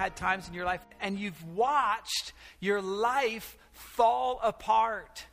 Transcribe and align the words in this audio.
had 0.00 0.16
times 0.16 0.48
in 0.48 0.54
your 0.54 0.64
life 0.64 0.80
and 1.00 1.18
you've 1.18 1.44
watched 1.54 2.32
your 2.58 2.80
life 2.80 3.58
fall 3.72 4.40
apart. 4.42 5.26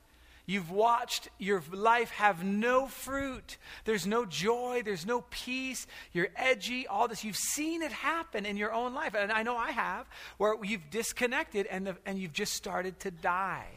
You've 0.46 0.70
watched 0.72 1.30
your 1.38 1.64
life 1.72 2.10
have 2.12 2.44
no 2.44 2.88
fruit. 2.88 3.58
There's 3.86 4.06
no 4.06 4.26
joy. 4.26 4.82
There's 4.84 5.06
no 5.06 5.22
peace. 5.30 5.88
You're 6.12 6.30
edgy, 6.36 6.86
all 6.86 7.08
this. 7.08 7.24
You've 7.24 7.36
seen 7.36 7.82
it 7.82 7.92
happen 7.92 8.46
in 8.46 8.56
your 8.58 8.74
own 8.74 8.94
life. 8.94 9.14
And 9.14 9.32
I 9.32 9.44
know 9.44 9.58
I 9.58 9.72
have, 9.72 10.06
where 10.38 10.56
you've 10.64 10.90
disconnected 10.90 11.66
and, 11.68 11.88
the, 11.88 11.98
and 12.06 12.18
you've 12.18 12.34
just 12.34 12.54
started 12.54 13.00
to 13.02 13.12
die. 13.12 13.68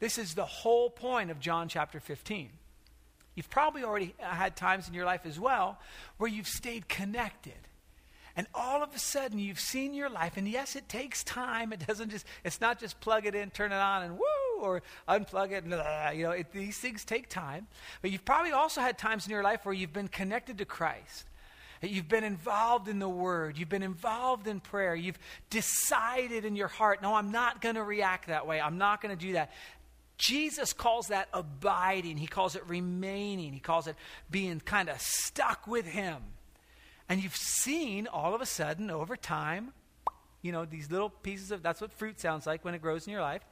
This 0.00 0.18
is 0.18 0.34
the 0.34 0.44
whole 0.44 0.90
point 0.90 1.30
of 1.30 1.38
John 1.40 1.68
chapter 1.68 2.00
15. 2.00 2.50
You've 3.36 3.50
probably 3.50 3.84
already 3.84 4.14
had 4.18 4.56
times 4.56 4.88
in 4.88 4.94
your 4.94 5.04
life 5.04 5.26
as 5.26 5.38
well 5.38 5.78
where 6.18 6.30
you've 6.30 6.48
stayed 6.48 6.88
connected. 6.88 7.65
And 8.36 8.46
all 8.54 8.82
of 8.82 8.94
a 8.94 8.98
sudden 8.98 9.38
you've 9.38 9.58
seen 9.58 9.94
your 9.94 10.10
life, 10.10 10.36
and 10.36 10.46
yes, 10.46 10.76
it 10.76 10.88
takes 10.88 11.24
time. 11.24 11.72
It 11.72 11.86
doesn't 11.86 12.10
just, 12.10 12.26
it's 12.44 12.60
not 12.60 12.78
just 12.78 13.00
plug 13.00 13.24
it 13.24 13.34
in, 13.34 13.50
turn 13.50 13.72
it 13.72 13.76
on, 13.76 14.02
and 14.02 14.18
woo, 14.18 14.60
or 14.60 14.82
unplug 15.08 15.52
it, 15.52 15.64
and 15.64 15.70
blah, 15.70 16.10
you 16.10 16.24
know, 16.24 16.32
it, 16.32 16.52
these 16.52 16.76
things 16.78 17.04
take 17.04 17.28
time. 17.28 17.66
But 18.02 18.10
you've 18.10 18.24
probably 18.24 18.52
also 18.52 18.82
had 18.82 18.98
times 18.98 19.26
in 19.26 19.32
your 19.32 19.42
life 19.42 19.64
where 19.64 19.74
you've 19.74 19.92
been 19.92 20.08
connected 20.08 20.58
to 20.58 20.66
Christ. 20.66 21.24
You've 21.82 22.08
been 22.08 22.24
involved 22.24 22.88
in 22.88 22.98
the 22.98 23.08
Word. 23.08 23.58
You've 23.58 23.68
been 23.68 23.82
involved 23.82 24.46
in 24.46 24.60
prayer. 24.60 24.94
You've 24.94 25.18
decided 25.50 26.44
in 26.44 26.56
your 26.56 26.68
heart, 26.68 27.02
no, 27.02 27.14
I'm 27.14 27.32
not 27.32 27.60
going 27.60 27.74
to 27.74 27.82
react 27.82 28.28
that 28.28 28.46
way. 28.46 28.60
I'm 28.60 28.78
not 28.78 29.02
going 29.02 29.16
to 29.16 29.26
do 29.26 29.34
that. 29.34 29.52
Jesus 30.18 30.72
calls 30.72 31.08
that 31.08 31.28
abiding. 31.34 32.16
He 32.16 32.26
calls 32.26 32.56
it 32.56 32.66
remaining. 32.66 33.52
He 33.52 33.60
calls 33.60 33.86
it 33.86 33.96
being 34.30 34.60
kind 34.60 34.88
of 34.88 35.00
stuck 35.00 35.66
with 35.66 35.86
Him. 35.86 36.22
And 37.08 37.22
you've 37.22 37.36
seen 37.36 38.06
all 38.06 38.34
of 38.34 38.40
a 38.40 38.46
sudden 38.46 38.90
over 38.90 39.16
time, 39.16 39.72
you 40.42 40.52
know, 40.52 40.64
these 40.64 40.90
little 40.90 41.10
pieces 41.10 41.50
of 41.50 41.62
that's 41.62 41.80
what 41.80 41.92
fruit 41.92 42.20
sounds 42.20 42.46
like 42.46 42.64
when 42.64 42.74
it 42.74 42.82
grows 42.82 43.06
in 43.06 43.12
your 43.12 43.22
life. 43.22 43.42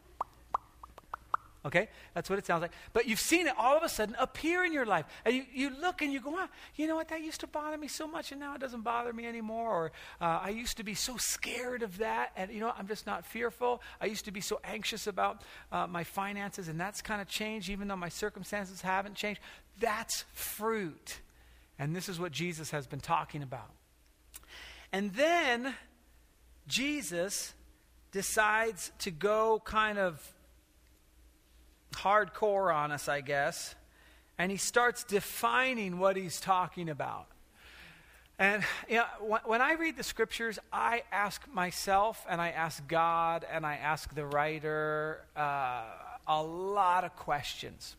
Okay? 1.66 1.88
That's 2.12 2.28
what 2.28 2.38
it 2.38 2.44
sounds 2.44 2.60
like. 2.60 2.72
But 2.92 3.06
you've 3.06 3.20
seen 3.20 3.46
it 3.46 3.54
all 3.56 3.74
of 3.76 3.82
a 3.82 3.88
sudden 3.88 4.14
appear 4.18 4.64
in 4.64 4.72
your 4.72 4.84
life. 4.84 5.06
And 5.24 5.34
you, 5.34 5.44
you 5.52 5.70
look 5.70 6.02
and 6.02 6.12
you 6.12 6.20
go, 6.20 6.34
oh, 6.36 6.46
you 6.76 6.86
know 6.86 6.96
what? 6.96 7.08
That 7.08 7.22
used 7.22 7.40
to 7.40 7.46
bother 7.46 7.78
me 7.78 7.88
so 7.88 8.06
much 8.06 8.32
and 8.32 8.40
now 8.40 8.54
it 8.54 8.60
doesn't 8.60 8.82
bother 8.82 9.12
me 9.14 9.26
anymore. 9.26 9.70
Or 9.70 9.92
uh, 10.20 10.40
I 10.42 10.50
used 10.50 10.76
to 10.76 10.84
be 10.84 10.94
so 10.94 11.16
scared 11.16 11.82
of 11.82 11.98
that 11.98 12.32
and, 12.36 12.50
you 12.50 12.60
know, 12.60 12.72
I'm 12.76 12.86
just 12.86 13.06
not 13.06 13.24
fearful. 13.24 13.80
I 13.98 14.06
used 14.06 14.26
to 14.26 14.30
be 14.30 14.42
so 14.42 14.60
anxious 14.62 15.06
about 15.06 15.42
uh, 15.72 15.86
my 15.86 16.04
finances 16.04 16.68
and 16.68 16.78
that's 16.78 17.00
kind 17.00 17.22
of 17.22 17.28
changed 17.28 17.70
even 17.70 17.88
though 17.88 17.96
my 17.96 18.10
circumstances 18.10 18.82
haven't 18.82 19.14
changed. 19.14 19.40
That's 19.80 20.24
fruit. 20.34 21.20
And 21.84 21.94
this 21.94 22.08
is 22.08 22.18
what 22.18 22.32
Jesus 22.32 22.70
has 22.70 22.86
been 22.86 22.98
talking 22.98 23.42
about. 23.42 23.68
And 24.90 25.12
then 25.12 25.74
Jesus 26.66 27.52
decides 28.10 28.90
to 29.00 29.10
go 29.10 29.60
kind 29.62 29.98
of 29.98 30.18
hardcore 31.92 32.74
on 32.74 32.90
us, 32.90 33.06
I 33.06 33.20
guess, 33.20 33.74
and 34.38 34.50
he 34.50 34.56
starts 34.56 35.04
defining 35.04 35.98
what 35.98 36.16
he's 36.16 36.40
talking 36.40 36.88
about. 36.88 37.26
And 38.38 38.64
you 38.88 38.96
know, 38.96 39.38
when 39.44 39.60
I 39.60 39.74
read 39.74 39.98
the 39.98 40.04
scriptures, 40.04 40.58
I 40.72 41.02
ask 41.12 41.42
myself 41.52 42.24
and 42.30 42.40
I 42.40 42.48
ask 42.48 42.88
God 42.88 43.44
and 43.52 43.66
I 43.66 43.74
ask 43.74 44.14
the 44.14 44.24
writer 44.24 45.20
uh, 45.36 45.82
a 46.26 46.42
lot 46.42 47.04
of 47.04 47.14
questions. 47.14 47.96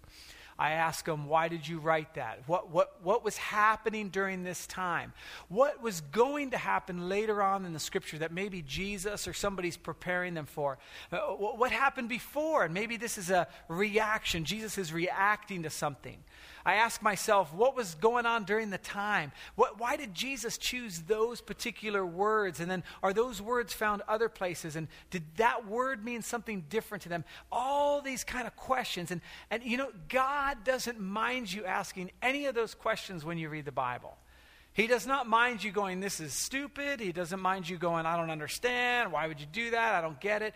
I 0.58 0.72
ask 0.72 1.04
them, 1.04 1.28
why 1.28 1.50
did 1.50 1.68
you 1.68 1.80
write 1.80 2.14
that? 2.14 2.40
What, 2.48 2.72
what, 2.72 3.04
what 3.04 3.26
was 3.26 3.36
happening 3.36 4.08
during 4.08 4.44
this 4.44 4.66
time? 4.68 5.12
What 5.50 5.82
was 5.82 6.00
going 6.00 6.52
to 6.52 6.58
happen 6.58 7.10
later 7.10 7.42
on 7.42 7.66
in 7.66 7.74
the 7.74 7.80
scripture 7.80 8.20
that 8.20 8.32
maybe 8.32 8.62
Jesus 8.62 9.28
or 9.28 9.34
somebody's 9.34 9.76
preparing 9.76 10.34
them 10.34 10.46
for? 10.46 10.78
Uh, 11.12 11.18
what 11.18 11.72
happened 11.72 12.08
before? 12.08 12.64
And 12.64 12.74
maybe 12.74 12.96
this 12.96 13.18
is 13.18 13.30
a 13.30 13.48
reaction. 13.68 14.46
Jesus 14.46 14.78
is 14.78 14.94
reacting 14.94 15.64
to 15.64 15.70
something. 15.70 16.24
I 16.66 16.76
ask 16.76 17.04
myself, 17.04 17.54
what 17.54 17.76
was 17.76 17.94
going 17.96 18.26
on 18.26 18.44
during 18.44 18.72
the 18.72 18.80
time? 18.80 19.34
What, 19.56 19.80
why 19.80 19.98
did 19.98 20.16
Jesus 20.16 20.58
choose 20.58 21.02
those 21.02 21.40
particular 21.40 22.04
words? 22.04 22.60
And 22.60 22.72
then 22.72 22.84
are 23.04 23.14
those 23.14 23.40
words 23.40 23.72
found 23.72 24.02
other 24.08 24.30
places? 24.30 24.76
And 24.76 24.88
did 25.12 25.24
that 25.36 25.68
word 25.68 26.04
mean 26.04 26.24
something 26.24 26.66
different 26.70 27.04
to 27.04 27.10
them? 27.10 27.24
All 27.52 28.02
these 28.02 28.24
kind 28.24 28.48
of 28.48 28.56
questions. 28.56 29.12
And, 29.12 29.22
and 29.52 29.62
you 29.64 29.78
know, 29.78 29.92
God 30.10 30.45
doesn't 30.54 31.00
mind 31.00 31.52
you 31.52 31.66
asking 31.66 32.12
any 32.22 32.46
of 32.46 32.56
those 32.56 32.76
questions 32.76 33.26
when 33.26 33.38
you 33.38 33.50
read 33.50 33.66
the 33.66 33.72
Bible. 33.72 34.16
He 34.74 34.88
does 34.88 35.08
not 35.08 35.28
mind 35.28 35.64
you 35.64 35.72
going, 35.72 36.02
This 36.02 36.20
is 36.20 36.34
stupid. 36.34 37.00
He 37.00 37.12
doesn't 37.12 37.40
mind 37.40 37.68
you 37.68 37.78
going, 37.78 38.06
I 38.06 38.18
don't 38.18 38.30
understand. 38.30 39.12
Why 39.12 39.28
would 39.28 39.40
you 39.40 39.48
do 39.52 39.72
that? 39.72 39.96
I 39.96 40.02
don't 40.02 40.20
get 40.20 40.42
it. 40.42 40.54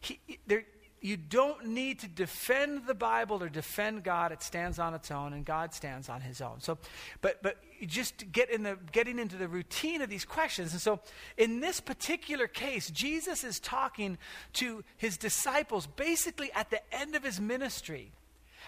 He, 0.00 0.18
there, 0.46 0.64
you 1.00 1.16
don't 1.16 1.66
need 1.66 2.00
to 2.00 2.08
defend 2.08 2.86
the 2.86 2.94
Bible 2.94 3.42
or 3.42 3.48
defend 3.48 4.02
God. 4.04 4.32
It 4.32 4.42
stands 4.42 4.78
on 4.78 4.92
its 4.92 5.10
own, 5.10 5.32
and 5.32 5.44
God 5.44 5.72
stands 5.72 6.08
on 6.08 6.20
His 6.20 6.40
own. 6.40 6.60
So, 6.60 6.78
but 7.22 7.42
but 7.42 7.56
just 7.86 8.30
get 8.32 8.50
in 8.50 8.64
the 8.64 8.76
getting 8.92 9.18
into 9.18 9.36
the 9.36 9.48
routine 9.48 10.02
of 10.02 10.10
these 10.10 10.24
questions. 10.24 10.72
And 10.72 10.80
so, 10.80 11.00
in 11.38 11.60
this 11.60 11.80
particular 11.80 12.46
case, 12.46 12.90
Jesus 12.90 13.44
is 13.44 13.60
talking 13.60 14.18
to 14.54 14.84
His 14.96 15.16
disciples 15.16 15.86
basically 15.86 16.52
at 16.52 16.70
the 16.70 16.80
end 16.94 17.14
of 17.14 17.22
His 17.24 17.40
ministry. 17.40 18.12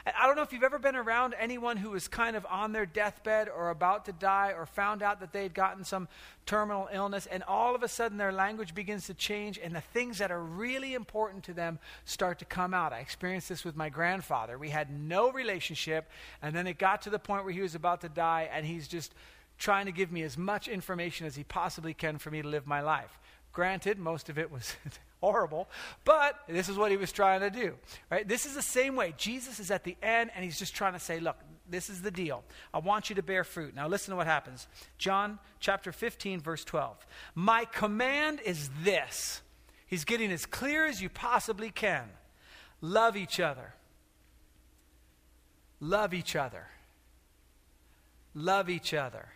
I 0.04 0.26
don't 0.26 0.34
know 0.34 0.42
if 0.42 0.52
you've 0.52 0.64
ever 0.64 0.80
been 0.80 0.96
around 0.96 1.34
anyone 1.38 1.76
who 1.76 1.90
was 1.90 2.08
kind 2.08 2.34
of 2.34 2.44
on 2.50 2.72
their 2.72 2.86
deathbed 2.86 3.48
or 3.48 3.70
about 3.70 4.04
to 4.06 4.12
die 4.12 4.52
or 4.56 4.66
found 4.66 5.02
out 5.02 5.20
that 5.20 5.32
they'd 5.32 5.54
gotten 5.54 5.84
some 5.84 6.08
terminal 6.44 6.88
illness, 6.92 7.26
and 7.26 7.44
all 7.44 7.74
of 7.74 7.84
a 7.84 7.88
sudden 7.88 8.18
their 8.18 8.32
language 8.32 8.74
begins 8.74 9.06
to 9.06 9.14
change, 9.14 9.60
and 9.62 9.74
the 9.74 9.80
things 9.80 10.18
that 10.18 10.32
are 10.32 10.42
really 10.42 10.94
important 10.94 11.44
to 11.44 11.54
them 11.54 11.78
start 12.04 12.40
to 12.40 12.44
come 12.44 12.74
out. 12.74 12.92
I 12.92 12.98
experienced 12.98 13.48
this 13.48 13.64
with 13.64 13.76
my 13.76 13.88
grandfather. 13.90 14.58
We 14.58 14.70
had 14.70 14.90
no 14.90 15.30
relationship, 15.30 16.10
and 16.40 16.54
then 16.54 16.66
it 16.66 16.78
got 16.78 17.02
to 17.02 17.10
the 17.10 17.20
point 17.20 17.44
where 17.44 17.54
he 17.54 17.60
was 17.60 17.76
about 17.76 18.00
to 18.00 18.08
die, 18.08 18.48
and 18.52 18.66
he's 18.66 18.88
just 18.88 19.14
trying 19.58 19.86
to 19.86 19.92
give 19.92 20.10
me 20.10 20.24
as 20.24 20.36
much 20.36 20.66
information 20.66 21.26
as 21.26 21.36
he 21.36 21.44
possibly 21.44 21.94
can 21.94 22.18
for 22.18 22.30
me 22.32 22.42
to 22.42 22.48
live 22.48 22.66
my 22.66 22.80
life. 22.80 23.20
Granted, 23.52 23.98
most 23.98 24.28
of 24.28 24.38
it 24.38 24.50
was 24.50 24.74
horrible, 25.22 25.68
but 26.04 26.34
this 26.48 26.68
is 26.68 26.76
what 26.76 26.90
he 26.90 26.96
was 26.96 27.12
trying 27.12 27.40
to 27.40 27.48
do. 27.48 27.74
Right? 28.10 28.26
This 28.26 28.44
is 28.44 28.54
the 28.54 28.62
same 28.62 28.96
way. 28.96 29.14
Jesus 29.16 29.60
is 29.60 29.70
at 29.70 29.84
the 29.84 29.96
end 30.02 30.30
and 30.34 30.44
he's 30.44 30.58
just 30.58 30.74
trying 30.74 30.92
to 30.94 30.98
say, 30.98 31.20
look, 31.20 31.36
this 31.70 31.88
is 31.88 32.02
the 32.02 32.10
deal. 32.10 32.42
I 32.74 32.80
want 32.80 33.08
you 33.08 33.16
to 33.16 33.22
bear 33.22 33.44
fruit. 33.44 33.74
Now 33.74 33.86
listen 33.86 34.10
to 34.10 34.16
what 34.16 34.26
happens. 34.26 34.66
John 34.98 35.38
chapter 35.60 35.92
15 35.92 36.40
verse 36.40 36.64
12. 36.64 37.06
My 37.36 37.64
command 37.66 38.40
is 38.44 38.68
this. 38.82 39.42
He's 39.86 40.04
getting 40.04 40.32
as 40.32 40.44
clear 40.44 40.86
as 40.86 41.00
you 41.00 41.08
possibly 41.08 41.70
can. 41.70 42.04
Love 42.80 43.16
each 43.16 43.38
other. 43.38 43.74
Love 45.80 46.12
each 46.12 46.34
other. 46.34 46.66
Love 48.34 48.68
each 48.68 48.92
other. 48.92 49.28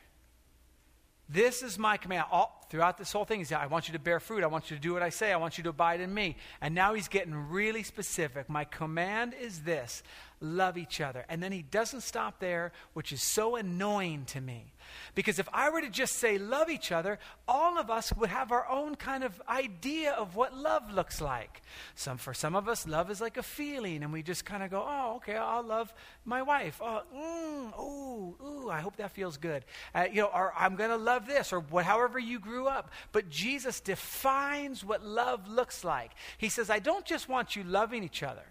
This 1.28 1.62
is 1.62 1.78
my 1.78 1.96
command. 1.96 2.26
All, 2.30 2.66
throughout 2.70 2.98
this 2.98 3.10
whole 3.12 3.24
thing, 3.24 3.40
he's 3.40 3.50
I 3.52 3.66
want 3.66 3.88
you 3.88 3.92
to 3.92 3.98
bear 3.98 4.20
fruit. 4.20 4.44
I 4.44 4.46
want 4.46 4.70
you 4.70 4.76
to 4.76 4.82
do 4.82 4.92
what 4.92 5.02
I 5.02 5.08
say. 5.08 5.32
I 5.32 5.36
want 5.36 5.58
you 5.58 5.64
to 5.64 5.70
abide 5.70 6.00
in 6.00 6.12
me. 6.12 6.36
And 6.60 6.74
now 6.74 6.94
he's 6.94 7.08
getting 7.08 7.34
really 7.34 7.82
specific. 7.82 8.48
My 8.48 8.64
command 8.64 9.34
is 9.40 9.62
this 9.62 10.02
love 10.40 10.76
each 10.76 11.00
other. 11.00 11.24
And 11.28 11.42
then 11.42 11.52
he 11.52 11.62
doesn't 11.62 12.02
stop 12.02 12.40
there, 12.40 12.72
which 12.92 13.12
is 13.12 13.22
so 13.22 13.56
annoying 13.56 14.24
to 14.26 14.40
me. 14.40 14.72
Because 15.14 15.38
if 15.38 15.48
I 15.52 15.70
were 15.70 15.80
to 15.80 15.90
just 15.90 16.14
say 16.14 16.38
love 16.38 16.70
each 16.70 16.92
other, 16.92 17.18
all 17.48 17.78
of 17.78 17.90
us 17.90 18.12
would 18.14 18.28
have 18.28 18.52
our 18.52 18.68
own 18.68 18.94
kind 18.94 19.24
of 19.24 19.40
idea 19.48 20.12
of 20.12 20.36
what 20.36 20.56
love 20.56 20.92
looks 20.92 21.20
like. 21.20 21.62
Some 21.94 22.18
for 22.18 22.34
some 22.34 22.54
of 22.54 22.68
us, 22.68 22.86
love 22.86 23.10
is 23.10 23.20
like 23.20 23.36
a 23.36 23.42
feeling, 23.42 24.02
and 24.02 24.12
we 24.12 24.22
just 24.22 24.44
kind 24.44 24.62
of 24.62 24.70
go, 24.70 24.84
"Oh, 24.86 25.16
okay, 25.16 25.36
I'll 25.36 25.64
love 25.64 25.92
my 26.24 26.42
wife." 26.42 26.80
Oh, 26.80 27.02
mm, 27.14 27.80
ooh, 27.80 28.46
ooh, 28.46 28.70
I 28.70 28.80
hope 28.80 28.96
that 28.96 29.12
feels 29.12 29.36
good. 29.36 29.64
Uh, 29.94 30.06
you 30.10 30.22
know, 30.22 30.30
or 30.32 30.52
I'm 30.56 30.76
going 30.76 30.90
to 30.90 30.96
love 30.96 31.26
this, 31.26 31.52
or 31.52 31.60
what, 31.60 31.84
however 31.84 32.18
you 32.18 32.38
grew 32.38 32.66
up. 32.66 32.90
But 33.12 33.28
Jesus 33.28 33.80
defines 33.80 34.84
what 34.84 35.04
love 35.04 35.48
looks 35.48 35.84
like. 35.84 36.12
He 36.38 36.48
says, 36.48 36.70
"I 36.70 36.78
don't 36.78 37.04
just 37.04 37.28
want 37.28 37.56
you 37.56 37.64
loving 37.64 38.04
each 38.04 38.22
other." 38.22 38.44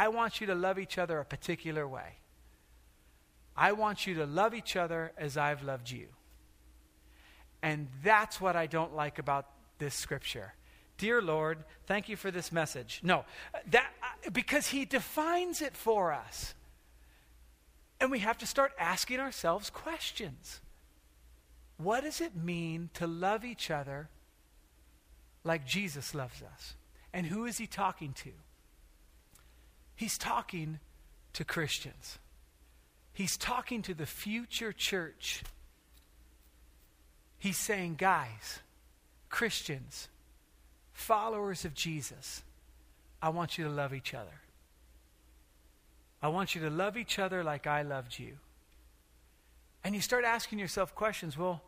I 0.00 0.08
want 0.08 0.40
you 0.40 0.46
to 0.46 0.54
love 0.54 0.78
each 0.78 0.96
other 0.96 1.20
a 1.20 1.26
particular 1.26 1.86
way. 1.86 2.14
I 3.54 3.72
want 3.72 4.06
you 4.06 4.14
to 4.14 4.24
love 4.24 4.54
each 4.54 4.74
other 4.74 5.12
as 5.18 5.36
I've 5.36 5.62
loved 5.62 5.90
you. 5.90 6.06
And 7.62 7.86
that's 8.02 8.40
what 8.40 8.56
I 8.56 8.66
don't 8.66 8.96
like 8.96 9.18
about 9.18 9.44
this 9.76 9.94
scripture. 9.94 10.54
Dear 10.96 11.20
Lord, 11.20 11.64
thank 11.84 12.08
you 12.08 12.16
for 12.16 12.30
this 12.30 12.50
message. 12.50 13.00
No, 13.02 13.26
that 13.72 13.92
because 14.32 14.68
he 14.68 14.86
defines 14.86 15.60
it 15.60 15.76
for 15.76 16.14
us. 16.14 16.54
And 18.00 18.10
we 18.10 18.20
have 18.20 18.38
to 18.38 18.46
start 18.46 18.72
asking 18.78 19.20
ourselves 19.20 19.68
questions. 19.68 20.62
What 21.76 22.04
does 22.04 22.22
it 22.22 22.34
mean 22.34 22.88
to 22.94 23.06
love 23.06 23.44
each 23.44 23.70
other 23.70 24.08
like 25.44 25.66
Jesus 25.66 26.14
loves 26.14 26.42
us? 26.42 26.74
And 27.12 27.26
who 27.26 27.44
is 27.44 27.58
he 27.58 27.66
talking 27.66 28.14
to? 28.24 28.30
He's 30.00 30.16
talking 30.16 30.78
to 31.34 31.44
Christians. 31.44 32.18
He's 33.12 33.36
talking 33.36 33.82
to 33.82 33.92
the 33.92 34.06
future 34.06 34.72
church. 34.72 35.42
He's 37.38 37.58
saying, 37.58 37.96
guys, 37.96 38.60
Christians, 39.28 40.08
followers 40.94 41.66
of 41.66 41.74
Jesus, 41.74 42.42
I 43.20 43.28
want 43.28 43.58
you 43.58 43.64
to 43.64 43.70
love 43.70 43.92
each 43.92 44.14
other. 44.14 44.40
I 46.22 46.28
want 46.28 46.54
you 46.54 46.62
to 46.62 46.70
love 46.70 46.96
each 46.96 47.18
other 47.18 47.44
like 47.44 47.66
I 47.66 47.82
loved 47.82 48.18
you. 48.18 48.38
And 49.84 49.94
you 49.94 50.00
start 50.00 50.24
asking 50.24 50.60
yourself 50.60 50.94
questions 50.94 51.36
well, 51.36 51.60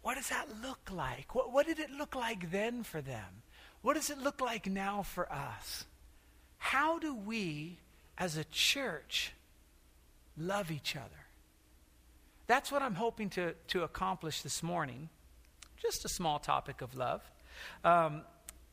what 0.00 0.14
does 0.14 0.30
that 0.30 0.48
look 0.62 0.90
like? 0.90 1.34
What, 1.34 1.52
what 1.52 1.66
did 1.66 1.80
it 1.80 1.90
look 1.90 2.14
like 2.14 2.50
then 2.50 2.82
for 2.82 3.02
them? 3.02 3.42
What 3.82 3.92
does 3.92 4.08
it 4.08 4.16
look 4.16 4.40
like 4.40 4.66
now 4.66 5.02
for 5.02 5.30
us? 5.30 5.84
How 6.62 7.00
do 7.00 7.12
we, 7.12 7.76
as 8.16 8.36
a 8.36 8.44
church, 8.44 9.32
love 10.38 10.70
each 10.70 10.94
other? 10.94 11.26
That's 12.46 12.70
what 12.70 12.82
I'm 12.82 12.94
hoping 12.94 13.30
to, 13.30 13.54
to 13.68 13.82
accomplish 13.82 14.42
this 14.42 14.62
morning. 14.62 15.08
Just 15.82 16.04
a 16.04 16.08
small 16.08 16.38
topic 16.38 16.80
of 16.80 16.94
love. 16.94 17.20
Um, 17.84 18.22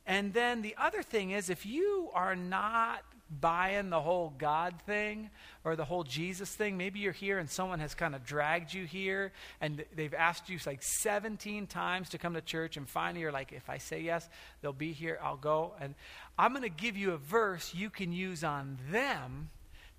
and 0.05 0.31
then 0.33 0.61
the 0.61 0.75
other 0.77 1.01
thing 1.01 1.31
is 1.31 1.49
if 1.49 1.65
you 1.65 2.11
are 2.13 2.35
not 2.35 3.03
buying 3.29 3.89
the 3.89 4.01
whole 4.01 4.33
God 4.37 4.75
thing 4.85 5.29
or 5.63 5.75
the 5.75 5.85
whole 5.85 6.03
Jesus 6.03 6.53
thing. 6.53 6.77
Maybe 6.77 6.99
you're 6.99 7.11
here 7.11 7.37
and 7.37 7.49
someone 7.49 7.79
has 7.79 7.93
kind 7.93 8.15
of 8.15 8.25
dragged 8.25 8.73
you 8.73 8.85
here 8.85 9.31
and 9.61 9.83
they've 9.95 10.13
asked 10.13 10.49
you 10.49 10.57
like 10.65 10.81
17 10.81 11.67
times 11.67 12.09
to 12.09 12.17
come 12.17 12.33
to 12.33 12.41
church, 12.41 12.77
and 12.77 12.89
finally 12.89 13.21
you're 13.21 13.31
like, 13.31 13.51
if 13.51 13.69
I 13.69 13.77
say 13.77 14.01
yes, 14.01 14.27
they'll 14.61 14.73
be 14.73 14.93
here, 14.93 15.19
I'll 15.21 15.37
go. 15.37 15.73
And 15.79 15.95
I'm 16.39 16.51
going 16.51 16.63
to 16.63 16.69
give 16.69 16.95
you 16.95 17.11
a 17.11 17.17
verse 17.17 17.73
you 17.75 17.89
can 17.89 18.13
use 18.13 18.45
on 18.45 18.77
them 18.89 19.49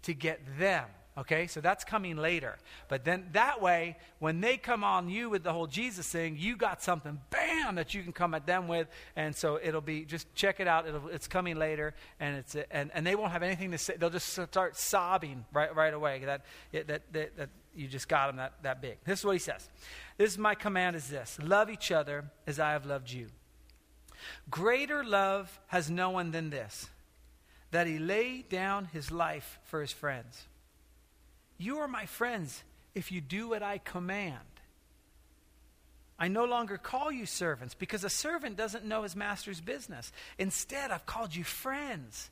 to 0.04 0.14
get 0.14 0.40
them. 0.58 0.86
Okay, 1.18 1.48
so 1.48 1.60
that's 1.60 1.84
coming 1.84 2.16
later. 2.16 2.56
But 2.88 3.04
then 3.04 3.26
that 3.32 3.60
way, 3.60 3.98
when 4.20 4.40
they 4.40 4.56
come 4.56 4.82
on 4.82 5.10
you 5.10 5.28
with 5.28 5.42
the 5.42 5.52
whole 5.52 5.66
Jesus 5.66 6.08
thing, 6.08 6.36
you 6.38 6.56
got 6.56 6.82
something, 6.82 7.20
bam, 7.28 7.74
that 7.74 7.92
you 7.92 8.02
can 8.02 8.12
come 8.12 8.32
at 8.32 8.46
them 8.46 8.68
with. 8.68 8.88
And 9.16 9.36
so 9.36 9.60
it'll 9.62 9.82
be, 9.82 10.06
just 10.06 10.34
check 10.34 10.60
it 10.60 10.66
out. 10.66 10.88
It'll, 10.88 11.08
it's 11.08 11.28
coming 11.28 11.58
later. 11.58 11.92
And, 12.20 12.38
it's, 12.38 12.56
and, 12.70 12.90
and 12.94 13.06
they 13.06 13.16
won't 13.16 13.32
have 13.32 13.42
anything 13.42 13.72
to 13.72 13.78
say. 13.78 13.96
They'll 13.98 14.08
just 14.08 14.28
start 14.28 14.78
sobbing 14.78 15.44
right, 15.52 15.76
right 15.76 15.92
away 15.92 16.22
that, 16.24 16.46
that, 16.72 17.02
that, 17.12 17.36
that 17.36 17.50
you 17.74 17.86
just 17.86 18.08
got 18.08 18.28
them 18.28 18.36
that, 18.36 18.54
that 18.62 18.80
big. 18.80 18.96
This 19.04 19.18
is 19.18 19.24
what 19.26 19.32
he 19.32 19.40
says. 19.40 19.68
This 20.16 20.30
is 20.30 20.38
my 20.38 20.54
command 20.54 20.96
is 20.96 21.08
this 21.08 21.38
love 21.42 21.68
each 21.68 21.92
other 21.92 22.30
as 22.46 22.58
I 22.58 22.72
have 22.72 22.86
loved 22.86 23.10
you. 23.10 23.26
Greater 24.50 25.04
love 25.04 25.60
has 25.68 25.90
no 25.90 26.10
one 26.10 26.30
than 26.30 26.50
this, 26.50 26.88
that 27.70 27.86
he 27.86 27.98
lay 27.98 28.42
down 28.42 28.86
his 28.86 29.10
life 29.10 29.58
for 29.64 29.80
his 29.80 29.92
friends. 29.92 30.46
You 31.58 31.78
are 31.78 31.88
my 31.88 32.06
friends 32.06 32.62
if 32.94 33.12
you 33.12 33.20
do 33.20 33.48
what 33.48 33.62
I 33.62 33.78
command. 33.78 34.38
I 36.18 36.28
no 36.28 36.44
longer 36.44 36.76
call 36.76 37.10
you 37.10 37.24
servants 37.24 37.74
because 37.74 38.04
a 38.04 38.10
servant 38.10 38.56
doesn't 38.56 38.84
know 38.84 39.04
his 39.04 39.16
master's 39.16 39.60
business. 39.60 40.12
Instead, 40.38 40.90
I've 40.90 41.06
called 41.06 41.34
you 41.34 41.44
friends. 41.44 42.30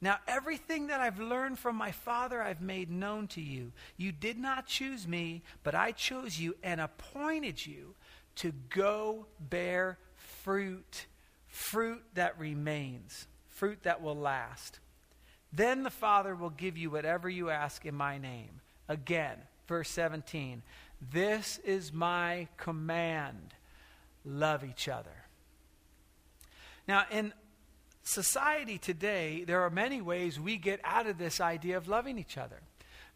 Now, 0.00 0.18
everything 0.26 0.88
that 0.88 1.00
I've 1.00 1.20
learned 1.20 1.58
from 1.58 1.76
my 1.76 1.92
Father, 1.92 2.42
I've 2.42 2.60
made 2.60 2.90
known 2.90 3.26
to 3.28 3.40
you. 3.40 3.72
You 3.96 4.12
did 4.12 4.38
not 4.38 4.66
choose 4.66 5.06
me, 5.06 5.42
but 5.62 5.74
I 5.74 5.92
chose 5.92 6.38
you 6.38 6.56
and 6.62 6.80
appointed 6.80 7.64
you 7.64 7.94
to 8.36 8.52
go 8.70 9.26
bear 9.40 9.98
fruit, 10.48 11.04
fruit 11.46 12.02
that 12.14 12.38
remains, 12.38 13.26
fruit 13.48 13.82
that 13.82 14.00
will 14.00 14.16
last. 14.16 14.80
Then 15.52 15.82
the 15.82 15.90
Father 15.90 16.34
will 16.34 16.48
give 16.48 16.78
you 16.78 16.88
whatever 16.88 17.28
you 17.28 17.50
ask 17.50 17.84
in 17.84 17.94
my 17.94 18.16
name. 18.16 18.62
Again, 18.88 19.36
verse 19.66 19.90
17. 19.90 20.62
This 21.12 21.58
is 21.66 21.92
my 21.92 22.48
command 22.56 23.52
love 24.24 24.64
each 24.64 24.88
other. 24.88 25.26
Now, 26.86 27.04
in 27.10 27.34
society 28.02 28.78
today, 28.78 29.44
there 29.46 29.60
are 29.60 29.70
many 29.70 30.00
ways 30.00 30.40
we 30.40 30.56
get 30.56 30.80
out 30.82 31.06
of 31.06 31.18
this 31.18 31.42
idea 31.42 31.76
of 31.76 31.88
loving 31.88 32.18
each 32.18 32.38
other. 32.38 32.62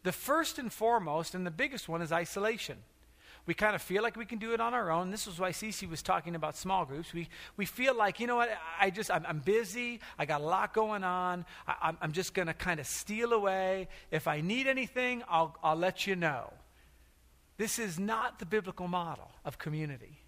The 0.03 0.11
first 0.11 0.59
and 0.59 0.71
foremost, 0.71 1.33
and 1.33 1.47
the 1.47 1.51
biggest 1.51 1.89
one, 1.89 2.03
is 2.03 2.11
isolation. 2.11 2.77
We 3.45 3.53
kind 3.53 3.75
of 3.75 3.81
feel 3.81 4.03
like 4.03 4.15
we 4.15 4.25
can 4.25 4.39
do 4.39 4.53
it 4.53 4.61
on 4.61 4.73
our 4.73 4.89
own. 4.89 5.11
This 5.11 5.27
is 5.27 5.37
why 5.37 5.51
Cece 5.51 5.89
was 5.89 6.01
talking 6.01 6.33
about 6.33 6.55
small 6.55 6.85
groups. 6.85 7.13
We, 7.13 7.27
we 7.57 7.65
feel 7.65 7.95
like, 7.95 8.21
you 8.21 8.27
know 8.27 8.37
what, 8.37 8.49
I 8.79 8.89
just, 8.89 9.11
I'm, 9.11 9.25
I'm 9.27 9.39
busy. 9.39 9.99
I 10.17 10.25
got 10.25 10.39
a 10.39 10.45
lot 10.45 10.73
going 10.73 11.03
on. 11.03 11.45
I, 11.67 11.75
I'm, 11.81 11.97
I'm 12.01 12.11
just 12.13 12.33
going 12.33 12.47
to 12.47 12.53
kind 12.53 12.79
of 12.79 12.87
steal 12.87 13.33
away. 13.33 13.89
If 14.11 14.29
I 14.29 14.39
need 14.39 14.67
anything, 14.67 15.23
I'll, 15.27 15.57
I'll 15.61 15.75
let 15.75 16.07
you 16.07 16.15
know. 16.15 16.53
This 17.57 17.79
is 17.79 17.99
not 17.99 18.39
the 18.39 18.45
biblical 18.45 18.87
model 18.87 19.29
of 19.43 19.57
community. 19.57 20.22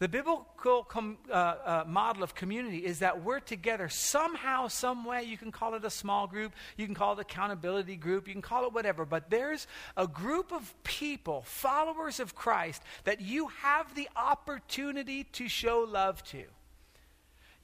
The 0.00 0.08
biblical 0.08 0.84
com, 0.84 1.18
uh, 1.28 1.32
uh, 1.32 1.84
model 1.86 2.22
of 2.22 2.36
community 2.36 2.78
is 2.78 3.00
that 3.00 3.24
we're 3.24 3.40
together 3.40 3.88
somehow, 3.88 4.68
some 4.68 5.04
way. 5.04 5.24
You 5.24 5.36
can 5.36 5.50
call 5.50 5.74
it 5.74 5.84
a 5.84 5.90
small 5.90 6.28
group, 6.28 6.52
you 6.76 6.86
can 6.86 6.94
call 6.94 7.14
it 7.14 7.18
accountability 7.18 7.96
group, 7.96 8.28
you 8.28 8.34
can 8.34 8.42
call 8.42 8.64
it 8.64 8.72
whatever. 8.72 9.04
But 9.04 9.28
there's 9.28 9.66
a 9.96 10.06
group 10.06 10.52
of 10.52 10.72
people, 10.84 11.42
followers 11.42 12.20
of 12.20 12.36
Christ, 12.36 12.80
that 13.04 13.20
you 13.20 13.48
have 13.48 13.92
the 13.96 14.08
opportunity 14.14 15.24
to 15.24 15.48
show 15.48 15.80
love 15.80 16.22
to. 16.24 16.44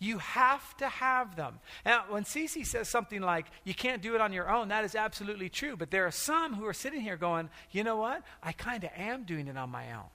You 0.00 0.18
have 0.18 0.76
to 0.78 0.88
have 0.88 1.36
them. 1.36 1.60
Now, 1.86 2.04
when 2.08 2.24
Cece 2.24 2.66
says 2.66 2.88
something 2.88 3.22
like, 3.22 3.46
you 3.62 3.74
can't 3.74 4.02
do 4.02 4.16
it 4.16 4.20
on 4.20 4.32
your 4.32 4.50
own, 4.50 4.68
that 4.68 4.84
is 4.84 4.96
absolutely 4.96 5.48
true. 5.48 5.76
But 5.76 5.92
there 5.92 6.04
are 6.04 6.10
some 6.10 6.54
who 6.54 6.66
are 6.66 6.74
sitting 6.74 7.00
here 7.00 7.16
going, 7.16 7.48
you 7.70 7.84
know 7.84 7.96
what? 7.96 8.22
I 8.42 8.50
kind 8.50 8.82
of 8.82 8.90
am 8.96 9.22
doing 9.22 9.46
it 9.46 9.56
on 9.56 9.70
my 9.70 9.92
own. 9.92 10.10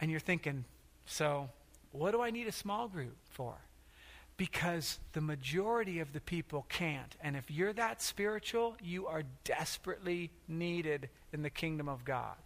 And 0.00 0.10
you're 0.10 0.20
thinking, 0.20 0.64
so 1.04 1.50
what 1.92 2.12
do 2.12 2.22
I 2.22 2.30
need 2.30 2.46
a 2.46 2.52
small 2.52 2.88
group 2.88 3.16
for? 3.28 3.54
Because 4.36 4.98
the 5.12 5.20
majority 5.20 5.98
of 5.98 6.12
the 6.12 6.20
people 6.20 6.64
can't. 6.68 7.14
And 7.20 7.36
if 7.36 7.50
you're 7.50 7.74
that 7.74 8.00
spiritual, 8.00 8.76
you 8.82 9.06
are 9.06 9.24
desperately 9.44 10.30
needed 10.48 11.10
in 11.32 11.42
the 11.42 11.50
kingdom 11.50 11.88
of 11.88 12.04
God. 12.04 12.36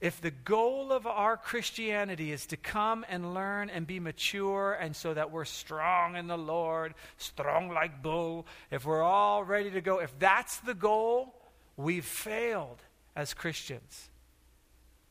If 0.00 0.20
the 0.20 0.30
goal 0.30 0.92
of 0.92 1.06
our 1.06 1.36
Christianity 1.36 2.30
is 2.30 2.46
to 2.46 2.56
come 2.56 3.04
and 3.08 3.34
learn 3.34 3.68
and 3.68 3.84
be 3.84 3.98
mature, 3.98 4.72
and 4.72 4.94
so 4.94 5.12
that 5.12 5.32
we're 5.32 5.44
strong 5.44 6.14
in 6.14 6.28
the 6.28 6.38
Lord, 6.38 6.94
strong 7.16 7.68
like 7.68 8.00
bull, 8.00 8.46
if 8.70 8.84
we're 8.84 9.02
all 9.02 9.42
ready 9.42 9.70
to 9.72 9.80
go, 9.80 10.00
if 10.00 10.16
that's 10.20 10.58
the 10.58 10.74
goal, 10.74 11.34
we've 11.76 12.04
failed 12.04 12.78
as 13.16 13.34
Christians. 13.34 14.07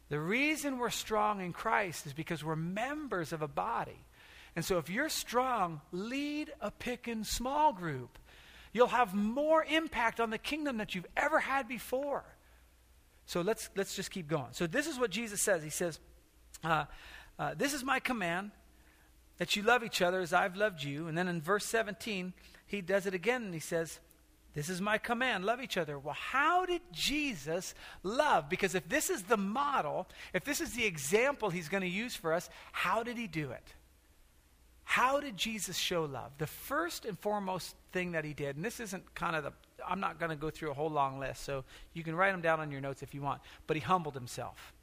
The 0.09 0.19
reason 0.19 0.77
we're 0.77 0.89
strong 0.89 1.41
in 1.41 1.53
Christ 1.53 2.05
is 2.05 2.13
because 2.13 2.43
we're 2.43 2.55
members 2.55 3.33
of 3.33 3.41
a 3.41 3.47
body. 3.47 4.05
And 4.55 4.63
so 4.63 4.77
if 4.77 4.89
you're 4.89 5.09
strong, 5.09 5.81
lead 5.91 6.51
a 6.61 6.71
pickin' 6.71 7.23
small 7.23 7.73
group. 7.73 8.17
You'll 8.73 8.87
have 8.87 9.13
more 9.13 9.63
impact 9.63 10.19
on 10.19 10.29
the 10.29 10.37
kingdom 10.37 10.77
that 10.77 10.95
you've 10.95 11.05
ever 11.15 11.39
had 11.39 11.67
before. 11.67 12.23
So 13.25 13.41
let's, 13.41 13.69
let's 13.75 13.95
just 13.95 14.09
keep 14.09 14.27
going. 14.27 14.49
So 14.51 14.67
this 14.67 14.87
is 14.87 14.97
what 14.97 15.11
Jesus 15.11 15.41
says. 15.41 15.61
He 15.61 15.69
says, 15.69 15.99
uh, 16.63 16.85
uh, 17.37 17.53
This 17.55 17.73
is 17.73 17.83
my 17.83 17.99
command, 17.99 18.51
that 19.37 19.55
you 19.55 19.63
love 19.63 19.83
each 19.83 20.01
other 20.01 20.21
as 20.21 20.33
I've 20.33 20.55
loved 20.55 20.81
you. 20.83 21.07
And 21.07 21.17
then 21.17 21.27
in 21.27 21.41
verse 21.41 21.65
17, 21.65 22.33
he 22.65 22.81
does 22.81 23.05
it 23.05 23.13
again 23.13 23.43
and 23.43 23.53
he 23.53 23.59
says, 23.59 23.99
this 24.57 24.69
is 24.69 24.81
my 24.81 24.97
command 24.97 25.45
love 25.45 25.61
each 25.61 25.77
other. 25.77 25.99
Well, 25.99 26.15
how 26.15 26.65
did 26.65 26.81
Jesus 26.91 27.75
love? 28.01 28.49
Because 28.49 28.73
if 28.73 28.89
this 28.89 29.11
is 29.11 29.21
the 29.21 29.37
model, 29.37 30.07
if 30.33 30.45
this 30.45 30.61
is 30.61 30.73
the 30.73 30.83
example 30.83 31.51
he's 31.51 31.69
going 31.69 31.81
to 31.81 31.87
use 31.87 32.15
for 32.15 32.33
us, 32.33 32.49
how 32.71 33.03
did 33.03 33.17
he 33.17 33.27
do 33.27 33.51
it? 33.51 33.75
How 34.83 35.19
did 35.19 35.37
Jesus 35.37 35.77
show 35.77 36.05
love? 36.05 36.31
The 36.39 36.47
first 36.47 37.05
and 37.05 37.19
foremost 37.19 37.75
thing 37.91 38.13
that 38.13 38.25
he 38.25 38.33
did, 38.33 38.55
and 38.55 38.65
this 38.65 38.79
isn't 38.79 39.13
kind 39.13 39.35
of 39.35 39.43
the, 39.43 39.53
I'm 39.87 39.99
not 39.99 40.17
going 40.17 40.31
to 40.31 40.35
go 40.35 40.49
through 40.49 40.71
a 40.71 40.73
whole 40.73 40.89
long 40.89 41.19
list, 41.19 41.43
so 41.43 41.63
you 41.93 42.03
can 42.03 42.15
write 42.15 42.31
them 42.31 42.41
down 42.41 42.59
on 42.59 42.71
your 42.71 42.81
notes 42.81 43.03
if 43.03 43.13
you 43.13 43.21
want, 43.21 43.41
but 43.67 43.77
he 43.77 43.81
humbled 43.81 44.15
himself. 44.15 44.73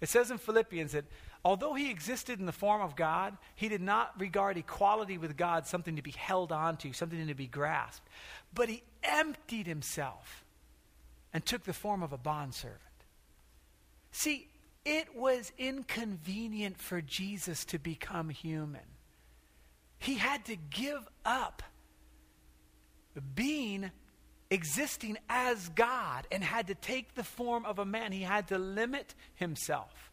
It 0.00 0.08
says 0.08 0.30
in 0.30 0.38
Philippians 0.38 0.92
that 0.92 1.04
although 1.44 1.74
he 1.74 1.90
existed 1.90 2.40
in 2.40 2.46
the 2.46 2.52
form 2.52 2.80
of 2.80 2.96
God, 2.96 3.36
he 3.54 3.68
did 3.68 3.82
not 3.82 4.18
regard 4.18 4.56
equality 4.56 5.18
with 5.18 5.36
God 5.36 5.66
something 5.66 5.96
to 5.96 6.02
be 6.02 6.12
held 6.12 6.52
onto, 6.52 6.92
something 6.92 7.26
to 7.26 7.34
be 7.34 7.46
grasped. 7.46 8.08
But 8.54 8.68
he 8.68 8.82
emptied 9.02 9.66
himself 9.66 10.44
and 11.32 11.44
took 11.44 11.64
the 11.64 11.72
form 11.72 12.02
of 12.02 12.12
a 12.12 12.18
bondservant. 12.18 12.80
See, 14.10 14.48
it 14.84 15.14
was 15.14 15.52
inconvenient 15.58 16.78
for 16.78 17.00
Jesus 17.02 17.64
to 17.66 17.78
become 17.78 18.30
human. 18.30 18.80
He 19.98 20.14
had 20.14 20.46
to 20.46 20.56
give 20.56 21.06
up 21.24 21.62
being 23.34 23.90
existing 24.50 25.16
as 25.28 25.68
God 25.70 26.26
and 26.30 26.42
had 26.42 26.66
to 26.66 26.74
take 26.74 27.14
the 27.14 27.24
form 27.24 27.64
of 27.64 27.78
a 27.78 27.84
man. 27.84 28.12
He 28.12 28.22
had 28.22 28.48
to 28.48 28.58
limit 28.58 29.14
himself. 29.34 30.10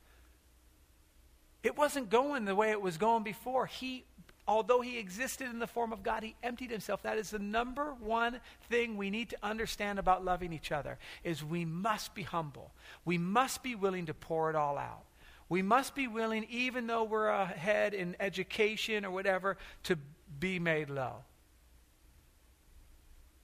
It 1.63 1.77
wasn't 1.77 2.09
going 2.09 2.45
the 2.45 2.55
way 2.55 2.71
it 2.71 2.81
was 2.81 2.97
going 2.97 3.23
before. 3.23 3.65
He 3.65 4.05
although 4.47 4.81
he 4.81 4.97
existed 4.97 5.49
in 5.49 5.59
the 5.59 5.67
form 5.67 5.91
of 5.91 6.03
God, 6.03 6.23
he 6.23 6.35
emptied 6.41 6.71
himself. 6.71 7.03
That 7.03 7.17
is 7.17 7.31
the 7.31 7.39
number 7.39 7.93
one 7.99 8.39
thing 8.69 8.95
we 8.95 9.09
need 9.09 9.29
to 9.31 9.37
understand 9.43 9.99
about 9.99 10.23
loving 10.23 10.53
each 10.53 10.71
other 10.71 10.97
is 11.23 11.43
we 11.43 11.65
must 11.65 12.15
be 12.15 12.23
humble. 12.23 12.71
We 13.03 13.17
must 13.17 13.61
be 13.61 13.75
willing 13.75 14.05
to 14.05 14.13
pour 14.13 14.49
it 14.49 14.55
all 14.55 14.77
out. 14.77 15.03
We 15.49 15.61
must 15.61 15.95
be 15.95 16.07
willing, 16.07 16.45
even 16.49 16.87
though 16.87 17.03
we're 17.03 17.27
ahead 17.27 17.93
in 17.93 18.15
education 18.19 19.05
or 19.05 19.11
whatever, 19.11 19.57
to 19.83 19.97
be 20.39 20.59
made 20.59 20.89
low. 20.89 21.23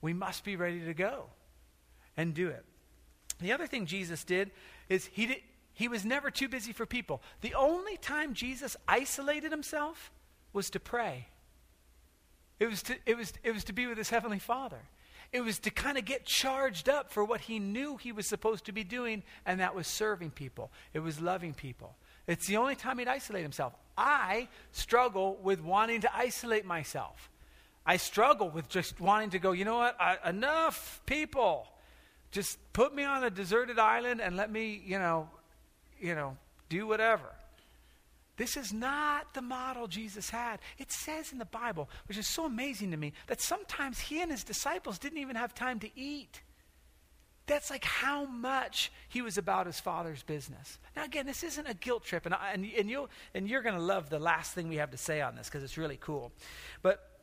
We 0.04 0.12
must 0.12 0.44
be 0.44 0.54
ready 0.56 0.80
to 0.84 0.92
go 0.92 1.24
and 2.14 2.34
do 2.34 2.48
it. 2.48 2.62
The 3.40 3.52
other 3.52 3.66
thing 3.66 3.86
Jesus 3.86 4.22
did 4.22 4.50
is 4.90 5.06
he, 5.06 5.24
did, 5.24 5.38
he 5.72 5.88
was 5.88 6.04
never 6.04 6.30
too 6.30 6.46
busy 6.46 6.74
for 6.74 6.84
people. 6.84 7.22
The 7.40 7.54
only 7.54 7.96
time 7.96 8.34
Jesus 8.34 8.76
isolated 8.86 9.50
himself 9.50 10.12
was 10.52 10.68
to 10.70 10.78
pray. 10.78 11.28
It 12.60 12.66
was 12.66 12.82
to, 12.82 12.96
it 13.06 13.16
was, 13.16 13.32
it 13.42 13.52
was 13.52 13.64
to 13.64 13.72
be 13.72 13.86
with 13.86 13.96
his 13.96 14.10
heavenly 14.10 14.38
Father. 14.38 14.82
It 15.32 15.40
was 15.40 15.58
to 15.60 15.70
kind 15.70 15.96
of 15.96 16.04
get 16.04 16.26
charged 16.26 16.90
up 16.90 17.10
for 17.10 17.24
what 17.24 17.40
he 17.40 17.58
knew 17.58 17.96
he 17.96 18.12
was 18.12 18.26
supposed 18.26 18.66
to 18.66 18.72
be 18.72 18.84
doing, 18.84 19.22
and 19.46 19.60
that 19.60 19.74
was 19.74 19.86
serving 19.86 20.32
people. 20.32 20.70
It 20.92 21.00
was 21.00 21.18
loving 21.18 21.54
people. 21.54 21.96
It's 22.26 22.46
the 22.46 22.58
only 22.58 22.76
time 22.76 22.98
he'd 22.98 23.08
isolate 23.08 23.42
himself. 23.42 23.72
I 23.96 24.48
struggle 24.70 25.38
with 25.42 25.62
wanting 25.62 26.02
to 26.02 26.14
isolate 26.14 26.66
myself. 26.66 27.30
I 27.86 27.96
struggle 27.98 28.48
with 28.48 28.68
just 28.68 29.00
wanting 29.00 29.30
to 29.30 29.38
go, 29.38 29.52
you 29.52 29.64
know 29.64 29.76
what, 29.76 30.00
I, 30.00 30.16
enough 30.28 31.02
people. 31.06 31.66
Just 32.30 32.58
put 32.72 32.94
me 32.94 33.04
on 33.04 33.22
a 33.22 33.30
deserted 33.30 33.78
island 33.78 34.20
and 34.20 34.36
let 34.36 34.50
me, 34.50 34.82
you 34.84 34.98
know, 34.98 35.28
you 36.00 36.14
know, 36.14 36.36
do 36.68 36.86
whatever. 36.86 37.30
This 38.36 38.56
is 38.56 38.72
not 38.72 39.32
the 39.34 39.42
model 39.42 39.86
Jesus 39.86 40.30
had. 40.30 40.58
It 40.78 40.90
says 40.90 41.30
in 41.30 41.38
the 41.38 41.44
Bible, 41.44 41.88
which 42.08 42.18
is 42.18 42.26
so 42.26 42.46
amazing 42.46 42.90
to 42.90 42.96
me, 42.96 43.12
that 43.28 43.40
sometimes 43.40 44.00
he 44.00 44.20
and 44.20 44.30
his 44.30 44.42
disciples 44.42 44.98
didn't 44.98 45.18
even 45.18 45.36
have 45.36 45.54
time 45.54 45.78
to 45.80 45.90
eat. 45.94 46.42
That's 47.46 47.70
like 47.70 47.84
how 47.84 48.24
much 48.24 48.90
he 49.08 49.22
was 49.22 49.38
about 49.38 49.66
his 49.66 49.78
father's 49.78 50.22
business. 50.22 50.78
Now, 50.96 51.04
again, 51.04 51.26
this 51.26 51.44
isn't 51.44 51.66
a 51.66 51.74
guilt 51.74 52.04
trip, 52.04 52.26
and, 52.26 52.34
and, 52.34 52.66
and, 52.76 52.90
you, 52.90 53.08
and 53.34 53.46
you're 53.46 53.62
going 53.62 53.76
to 53.76 53.82
love 53.82 54.08
the 54.08 54.18
last 54.18 54.52
thing 54.54 54.68
we 54.68 54.76
have 54.76 54.90
to 54.92 54.96
say 54.96 55.20
on 55.20 55.36
this 55.36 55.48
because 55.48 55.62
it's 55.62 55.76
really 55.76 55.98
cool. 56.00 56.32
But 56.82 57.13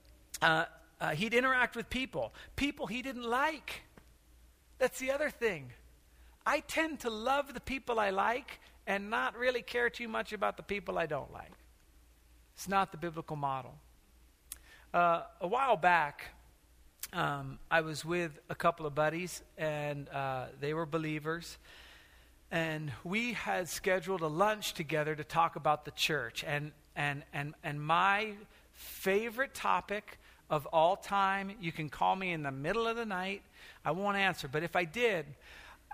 uh, 0.42 0.66
uh, 1.00 1.10
he'd 1.10 1.34
interact 1.34 1.76
with 1.76 1.90
people, 1.90 2.34
people 2.56 2.88
he 2.88 3.02
didn't 3.02 3.24
like. 3.24 3.82
That's 4.78 5.00
the 5.00 5.12
other 5.12 5.30
thing. 5.30 5.72
I 6.46 6.62
tend 6.62 7.02
to 7.02 7.10
love 7.10 7.54
the 7.54 7.60
people 7.60 8.00
I 8.00 8.10
like 8.10 8.60
and 8.88 9.10
not 9.10 9.38
really 9.38 9.62
care 9.62 9.90
too 9.90 10.08
much 10.08 10.34
about 10.34 10.58
the 10.58 10.64
people 10.64 10.98
I 10.98 11.06
don't 11.06 11.32
like. 11.32 11.52
It's 12.56 12.68
not 12.68 12.92
the 12.92 12.98
biblical 12.98 13.36
model. 13.36 13.74
Uh, 14.94 15.22
a 15.40 15.48
while 15.48 15.78
back, 15.78 16.26
um, 17.14 17.60
I 17.70 17.82
was 17.82 18.04
with 18.04 18.40
a 18.50 18.56
couple 18.56 18.86
of 18.86 18.96
buddies, 18.96 19.42
and 19.58 20.10
uh, 20.10 20.46
they 20.60 20.74
were 20.74 20.86
believers. 20.86 21.58
And 22.52 22.92
we 23.04 23.34
had 23.34 23.70
scheduled 23.70 24.22
a 24.22 24.28
lunch 24.28 24.74
together 24.74 25.16
to 25.16 25.24
talk 25.24 25.56
about 25.56 25.86
the 25.86 25.92
church. 25.92 26.44
And, 26.46 26.72
and, 26.96 27.24
and, 27.34 27.54
and 27.64 27.82
my 27.82 28.34
favorite 28.74 29.54
topic 29.54 30.20
of 30.52 30.68
all 30.68 30.98
time, 30.98 31.54
you 31.62 31.72
can 31.72 31.90
call 31.90 32.16
me 32.16 32.32
in 32.32 32.44
the 32.44 32.52
middle 32.52 32.86
of 32.86 32.98
the 32.98 33.06
night. 33.06 33.42
I 33.86 33.92
won't 33.92 34.18
answer. 34.18 34.50
But 34.50 34.64
if 34.64 34.76
I 34.76 34.84
did, 34.84 35.26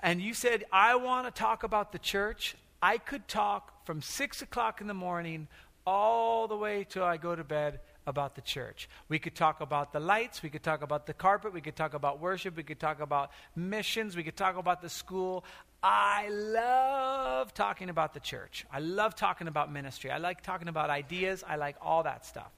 and 0.02 0.20
you 0.20 0.34
said, 0.34 0.66
I 0.74 0.96
want 0.96 1.28
to 1.28 1.40
talk 1.40 1.64
about 1.64 1.92
the 1.92 2.00
church, 2.00 2.56
I 2.82 2.98
could 2.98 3.28
talk 3.28 3.86
from 3.86 4.02
6 4.02 4.42
o'clock 4.42 4.82
in 4.82 4.88
the 4.88 4.96
morning 4.96 5.48
all 5.86 6.48
the 6.48 6.58
way 6.58 6.86
till 6.90 7.04
I 7.04 7.18
go 7.18 7.36
to 7.36 7.44
bed 7.44 7.80
about 8.08 8.36
the 8.36 8.42
church. 8.42 8.90
We 9.10 9.20
could 9.20 9.36
talk 9.36 9.62
about 9.62 9.94
the 9.94 10.00
lights, 10.00 10.42
we 10.42 10.50
could 10.50 10.64
talk 10.64 10.82
about 10.82 11.06
the 11.06 11.14
carpet, 11.14 11.54
we 11.54 11.62
could 11.62 11.76
talk 11.76 11.94
about 11.94 12.20
worship, 12.20 12.56
we 12.56 12.64
could 12.64 12.80
talk 12.80 13.00
about 13.00 13.32
missions, 13.56 14.16
we 14.16 14.24
could 14.24 14.38
talk 14.38 14.58
about 14.58 14.82
the 14.82 14.90
school. 14.90 15.46
I 15.84 16.30
love 16.30 17.54
talking 17.54 17.90
about 17.90 18.14
the 18.14 18.20
church. 18.20 18.66
I 18.72 18.80
love 18.80 19.16
talking 19.16 19.48
about 19.48 19.72
ministry. 19.72 20.10
I 20.10 20.18
like 20.18 20.42
talking 20.42 20.68
about 20.68 20.90
ideas. 20.90 21.44
I 21.48 21.58
like 21.58 21.76
all 21.82 22.04
that 22.04 22.26
stuff. 22.26 22.50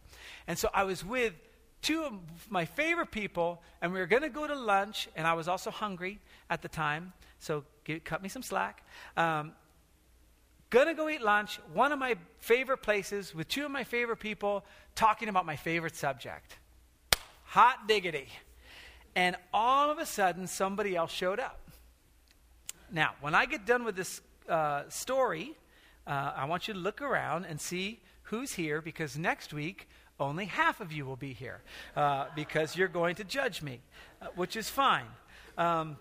And 0.48 0.58
so 0.58 0.70
I 0.74 0.84
was 0.84 1.03
with 1.03 1.34
two 1.82 2.04
of 2.04 2.14
my 2.50 2.66
favorite 2.66 3.12
people, 3.12 3.62
and 3.82 3.94
we 3.94 4.00
were 4.00 4.06
going 4.06 4.24
to 4.24 4.30
go 4.30 4.48
to 4.48 4.56
lunch, 4.56 5.08
and 5.16 5.26
I 5.26 5.34
was 5.34 5.48
also 5.48 5.72
hungry 5.72 6.20
at 6.50 6.62
the 6.62 6.68
time, 6.68 7.14
so 7.40 7.64
give, 7.84 8.04
cut 8.04 8.22
me 8.22 8.30
some 8.30 8.44
slack. 8.44 8.84
Um, 9.16 9.54
Gonna 10.70 10.94
go 10.94 11.10
eat 11.10 11.22
lunch, 11.22 11.60
one 11.74 11.92
of 11.92 11.98
my 11.98 12.16
favorite 12.38 12.84
places 12.84 13.34
with 13.34 13.48
two 13.48 13.66
of 13.66 13.72
my 13.72 13.84
favorite 13.84 14.18
people 14.18 14.64
talking 14.94 15.28
about 15.28 15.44
my 15.46 15.56
favorite 15.56 15.96
subject. 15.96 16.58
Hot 17.46 17.88
diggity. 17.88 18.28
And 19.16 19.36
all 19.52 19.90
of 19.90 19.98
a 19.98 20.06
sudden, 20.06 20.46
somebody 20.46 20.96
else 20.96 21.12
showed 21.12 21.40
up. 21.40 21.60
Now, 22.92 23.16
when 23.20 23.34
I 23.34 23.48
get 23.48 23.66
done 23.66 23.84
with 23.84 23.96
this 23.96 24.22
uh, 24.48 24.84
story, 24.90 25.56
uh, 26.06 26.34
I 26.36 26.46
want 26.46 26.68
you 26.68 26.76
to 26.76 26.80
look 26.80 27.02
around 27.02 27.46
and 27.46 27.60
see 27.60 28.00
who's 28.24 28.54
here 28.54 28.80
because 28.80 29.18
next 29.18 29.52
week, 29.54 29.90
only 30.20 30.46
half 30.46 30.82
of 30.82 30.92
you 30.92 31.06
will 31.06 31.16
be 31.16 31.34
here 31.34 31.62
uh, 31.96 32.26
because 32.36 32.76
you're 32.76 32.88
going 32.88 33.16
to 33.16 33.24
judge 33.24 33.62
me, 33.62 33.80
uh, 34.22 34.28
which 34.36 34.56
is 34.56 34.70
fine. 34.70 35.08
Um, 35.58 35.98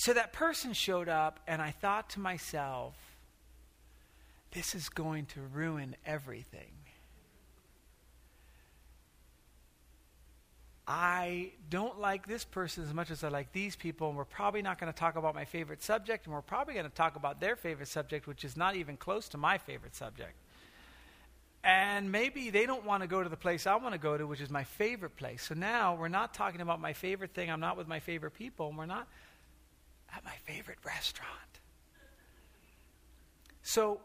So 0.00 0.14
that 0.14 0.32
person 0.32 0.72
showed 0.72 1.10
up, 1.10 1.40
and 1.46 1.60
I 1.60 1.72
thought 1.72 2.08
to 2.10 2.20
myself, 2.20 2.94
this 4.50 4.74
is 4.74 4.88
going 4.88 5.26
to 5.26 5.40
ruin 5.52 5.94
everything. 6.06 6.72
I 10.88 11.52
don't 11.68 12.00
like 12.00 12.26
this 12.26 12.46
person 12.46 12.82
as 12.82 12.94
much 12.94 13.10
as 13.10 13.22
I 13.22 13.28
like 13.28 13.52
these 13.52 13.76
people, 13.76 14.08
and 14.08 14.16
we're 14.16 14.24
probably 14.24 14.62
not 14.62 14.80
going 14.80 14.90
to 14.90 14.98
talk 14.98 15.16
about 15.16 15.34
my 15.34 15.44
favorite 15.44 15.82
subject, 15.82 16.24
and 16.24 16.34
we're 16.34 16.40
probably 16.40 16.72
going 16.72 16.88
to 16.88 16.96
talk 16.96 17.16
about 17.16 17.38
their 17.38 17.54
favorite 17.54 17.88
subject, 17.88 18.26
which 18.26 18.42
is 18.42 18.56
not 18.56 18.76
even 18.76 18.96
close 18.96 19.28
to 19.28 19.36
my 19.36 19.58
favorite 19.58 19.94
subject. 19.94 20.32
And 21.62 22.10
maybe 22.10 22.48
they 22.50 22.64
don't 22.64 22.86
want 22.86 23.02
to 23.02 23.06
go 23.06 23.22
to 23.22 23.28
the 23.28 23.36
place 23.36 23.66
I 23.66 23.76
want 23.76 23.92
to 23.92 23.98
go 23.98 24.16
to, 24.16 24.26
which 24.26 24.40
is 24.40 24.48
my 24.48 24.64
favorite 24.64 25.16
place. 25.16 25.44
So 25.44 25.54
now 25.54 25.94
we're 25.94 26.08
not 26.08 26.32
talking 26.32 26.62
about 26.62 26.80
my 26.80 26.94
favorite 26.94 27.34
thing. 27.34 27.50
I'm 27.50 27.60
not 27.60 27.76
with 27.76 27.86
my 27.86 28.00
favorite 28.00 28.32
people, 28.32 28.68
and 28.68 28.78
we're 28.78 28.86
not 28.86 29.06
at 30.14 30.24
my 30.24 30.34
favorite 30.44 30.78
restaurant. 30.84 31.30
So 33.62 34.00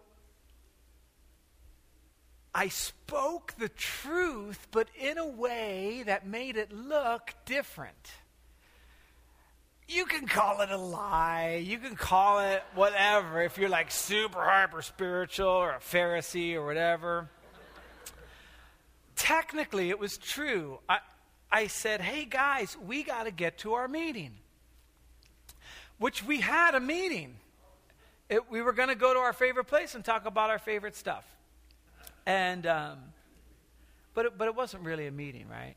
I 2.53 2.67
spoke 2.67 3.53
the 3.57 3.69
truth, 3.69 4.67
but 4.71 4.89
in 4.99 5.17
a 5.17 5.27
way 5.27 6.03
that 6.05 6.27
made 6.27 6.57
it 6.57 6.71
look 6.71 7.33
different. 7.45 8.11
You 9.87 10.05
can 10.05 10.25
call 10.25 10.61
it 10.61 10.71
a 10.71 10.77
lie. 10.77 11.61
You 11.63 11.77
can 11.77 11.95
call 11.95 12.39
it 12.39 12.63
whatever 12.73 13.41
if 13.41 13.57
you're 13.57 13.69
like 13.69 13.91
super 13.91 14.41
hyper 14.41 14.81
spiritual 14.81 15.47
or 15.47 15.71
a 15.71 15.79
Pharisee 15.79 16.55
or 16.55 16.65
whatever. 16.65 17.29
Technically, 19.15 19.89
it 19.89 19.99
was 19.99 20.17
true. 20.17 20.79
I, 20.89 20.99
I 21.51 21.67
said, 21.67 22.01
hey 22.01 22.25
guys, 22.25 22.77
we 22.85 23.03
got 23.03 23.23
to 23.23 23.31
get 23.31 23.59
to 23.59 23.73
our 23.73 23.87
meeting 23.87 24.33
which 25.97 26.23
we 26.23 26.39
had 26.39 26.75
a 26.75 26.79
meeting. 26.79 27.35
It, 28.29 28.49
we 28.49 28.61
were 28.61 28.73
going 28.73 28.89
to 28.89 28.95
go 28.95 29.13
to 29.13 29.19
our 29.19 29.33
favorite 29.33 29.65
place 29.65 29.95
and 29.95 30.03
talk 30.03 30.25
about 30.25 30.49
our 30.49 30.59
favorite 30.59 30.95
stuff. 30.95 31.25
And, 32.25 32.65
um, 32.65 32.97
but, 34.13 34.25
it, 34.25 34.37
but 34.37 34.47
it 34.47 34.55
wasn't 34.55 34.83
really 34.83 35.07
a 35.07 35.11
meeting, 35.11 35.47
right? 35.49 35.75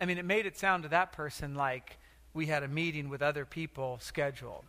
I 0.00 0.04
mean, 0.04 0.18
it 0.18 0.24
made 0.24 0.46
it 0.46 0.56
sound 0.56 0.84
to 0.84 0.90
that 0.90 1.12
person 1.12 1.54
like 1.54 1.98
we 2.32 2.46
had 2.46 2.62
a 2.62 2.68
meeting 2.68 3.08
with 3.08 3.22
other 3.22 3.44
people 3.44 3.98
scheduled, 4.00 4.64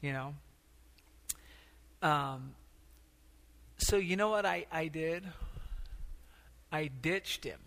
you 0.00 0.12
know? 0.12 0.34
Um, 2.02 2.54
so, 3.78 3.96
you 3.96 4.16
know 4.16 4.30
what 4.30 4.46
I, 4.46 4.66
I 4.72 4.88
did? 4.88 5.24
I 6.74 6.90
ditched 7.02 7.44
him. 7.44 7.60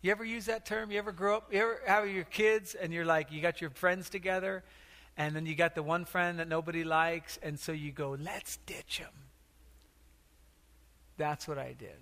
You 0.00 0.12
ever 0.12 0.24
use 0.24 0.46
that 0.46 0.64
term? 0.64 0.90
You 0.90 0.96
ever 0.96 1.12
grow 1.12 1.36
up? 1.36 1.52
You 1.52 1.60
ever 1.60 1.80
have 1.86 2.08
your 2.08 2.24
kids 2.24 2.74
and 2.74 2.90
you're 2.90 3.04
like, 3.04 3.30
you 3.30 3.42
got 3.42 3.60
your 3.60 3.68
friends 3.68 4.08
together, 4.08 4.64
and 5.18 5.36
then 5.36 5.44
you 5.44 5.54
got 5.54 5.74
the 5.74 5.82
one 5.82 6.06
friend 6.06 6.38
that 6.38 6.48
nobody 6.48 6.84
likes, 6.84 7.38
and 7.42 7.60
so 7.60 7.70
you 7.70 7.92
go, 7.92 8.16
let's 8.18 8.56
ditch 8.64 8.96
him. 8.96 9.10
That's 11.18 11.46
what 11.46 11.58
I 11.58 11.74
did. 11.78 11.98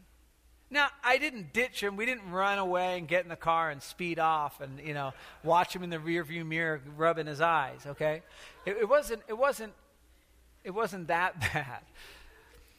Now, 0.71 0.87
I 1.03 1.19
didn't 1.19 1.53
ditch 1.53 1.83
him. 1.83 1.97
We 1.97 2.07
didn't 2.07 2.31
run 2.31 2.61
away 2.61 2.99
and 2.99 3.09
get 3.09 3.25
in 3.25 3.29
the 3.29 3.35
car 3.35 3.71
and 3.71 3.83
speed 3.83 4.21
off 4.21 4.61
and, 4.61 4.79
you 4.79 4.95
know, 4.95 5.13
watch 5.43 5.75
him 5.75 5.83
in 5.83 5.91
the 5.91 5.99
rearview 5.99 6.47
mirror 6.47 6.81
rubbing 6.97 7.27
his 7.27 7.41
eyes, 7.41 7.81
okay? 7.85 8.23
It, 8.65 8.77
it, 8.83 8.89
wasn't, 8.89 9.23
it, 9.27 9.37
wasn't, 9.37 9.73
it 10.63 10.71
wasn't 10.71 11.09
that 11.09 11.41
bad. 11.53 11.81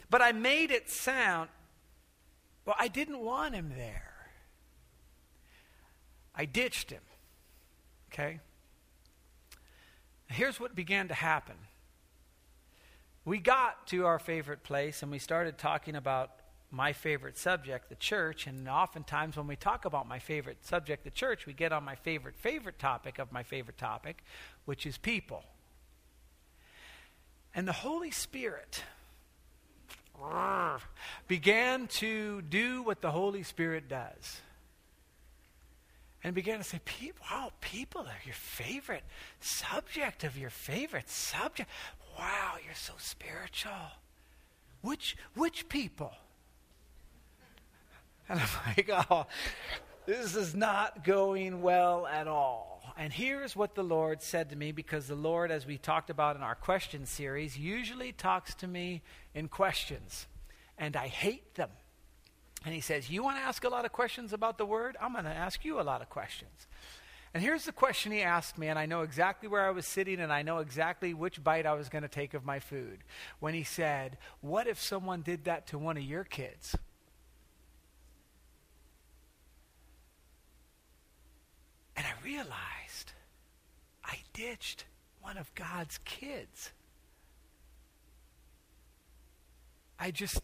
But 0.09 0.21
I 0.21 0.31
made 0.31 0.71
it 0.71 0.89
sound, 0.89 1.49
well, 2.67 2.75
I 2.77 2.89
didn't 2.89 3.19
want 3.19 3.55
him 3.55 3.71
there. 3.77 4.29
I 6.35 6.43
ditched 6.43 6.91
him. 6.91 7.01
Okay? 8.11 8.41
Here's 10.27 10.59
what 10.59 10.75
began 10.75 11.07
to 11.07 11.13
happen. 11.13 11.55
We 13.23 13.39
got 13.39 13.87
to 13.87 14.05
our 14.05 14.19
favorite 14.19 14.63
place 14.63 15.01
and 15.01 15.09
we 15.09 15.17
started 15.17 15.57
talking 15.57 15.95
about 15.95 16.31
my 16.69 16.91
favorite 16.91 17.37
subject, 17.37 17.87
the 17.87 17.95
church. 17.95 18.47
And 18.47 18.67
oftentimes, 18.67 19.37
when 19.37 19.47
we 19.47 19.55
talk 19.55 19.85
about 19.85 20.05
my 20.05 20.19
favorite 20.19 20.65
subject, 20.65 21.05
the 21.05 21.09
church, 21.09 21.45
we 21.45 21.53
get 21.53 21.71
on 21.71 21.85
my 21.85 21.95
favorite, 21.95 22.35
favorite 22.35 22.79
topic 22.79 23.17
of 23.17 23.31
my 23.31 23.43
favorite 23.43 23.77
topic, 23.77 24.25
which 24.65 24.85
is 24.85 24.97
people. 24.97 25.45
And 27.55 27.65
the 27.65 27.71
Holy 27.71 28.11
Spirit 28.11 28.83
began 31.27 31.87
to 31.87 32.41
do 32.41 32.83
what 32.83 33.01
the 33.01 33.11
Holy 33.11 33.43
Spirit 33.43 33.87
does. 33.89 34.41
And 36.23 36.33
began 36.33 36.57
to 36.57 36.63
say, 36.63 36.81
wow, 37.29 37.51
people 37.61 38.01
are 38.01 38.21
your 38.25 38.33
favorite 38.33 39.03
subject 39.39 40.23
of 40.23 40.37
your 40.37 40.49
favorite 40.49 41.09
subject. 41.09 41.69
Wow, 42.17 42.55
you're 42.65 42.73
so 42.73 42.93
spiritual. 42.97 43.71
Which, 44.81 45.15
which 45.35 45.69
people? 45.69 46.13
And 48.29 48.39
I'm 48.39 48.47
like, 48.65 48.89
oh, 49.09 49.27
this 50.05 50.35
is 50.35 50.55
not 50.55 51.03
going 51.03 51.61
well 51.61 52.07
at 52.07 52.27
all. 52.27 52.81
And 52.97 53.13
here's 53.13 53.55
what 53.55 53.75
the 53.75 53.83
Lord 53.83 54.21
said 54.23 54.49
to 54.49 54.55
me 54.55 54.71
because 54.71 55.07
the 55.07 55.15
Lord, 55.15 55.51
as 55.51 55.67
we 55.67 55.77
talked 55.77 56.09
about 56.09 56.35
in 56.35 56.41
our 56.41 56.55
question 56.55 57.05
series, 57.05 57.57
usually 57.57 58.11
talks 58.11 58.55
to 58.55 58.67
me 58.67 59.03
in 59.37 59.47
questions. 59.47 60.25
And 60.77 60.95
I 60.95 61.07
hate 61.07 61.55
them. 61.55 61.69
And 62.65 62.73
He 62.73 62.81
says, 62.81 63.09
You 63.09 63.23
want 63.23 63.37
to 63.37 63.43
ask 63.43 63.63
a 63.63 63.69
lot 63.69 63.85
of 63.85 63.91
questions 63.91 64.33
about 64.33 64.57
the 64.57 64.65
Word? 64.65 64.97
I'm 64.99 65.13
going 65.13 65.25
to 65.25 65.29
ask 65.29 65.63
you 65.63 65.79
a 65.79 65.83
lot 65.83 66.01
of 66.01 66.09
questions. 66.09 66.67
And 67.33 67.43
here's 67.43 67.65
the 67.65 67.71
question 67.71 68.11
he 68.11 68.23
asked 68.23 68.57
me, 68.57 68.67
and 68.67 68.79
I 68.79 68.87
know 68.87 69.01
exactly 69.01 69.47
where 69.47 69.67
I 69.67 69.69
was 69.69 69.85
sitting, 69.85 70.19
and 70.19 70.33
I 70.33 70.41
know 70.41 70.57
exactly 70.57 71.13
which 71.13 71.43
bite 71.43 71.67
I 71.67 71.73
was 71.73 71.87
going 71.87 72.01
to 72.01 72.07
take 72.07 72.33
of 72.33 72.45
my 72.45 72.59
food. 72.59 72.99
When 73.39 73.53
he 73.53 73.63
said, 73.63 74.17
What 74.41 74.65
if 74.65 74.81
someone 74.81 75.21
did 75.21 75.45
that 75.45 75.67
to 75.67 75.77
one 75.77 75.97
of 75.97 76.03
your 76.03 76.23
kids? 76.23 76.75
And 81.95 82.05
I 82.05 82.25
realized 82.25 83.13
I 84.03 84.17
ditched 84.33 84.85
one 85.21 85.37
of 85.37 85.53
God's 85.53 85.99
kids. 86.05 86.71
I 89.99 90.11
just, 90.11 90.41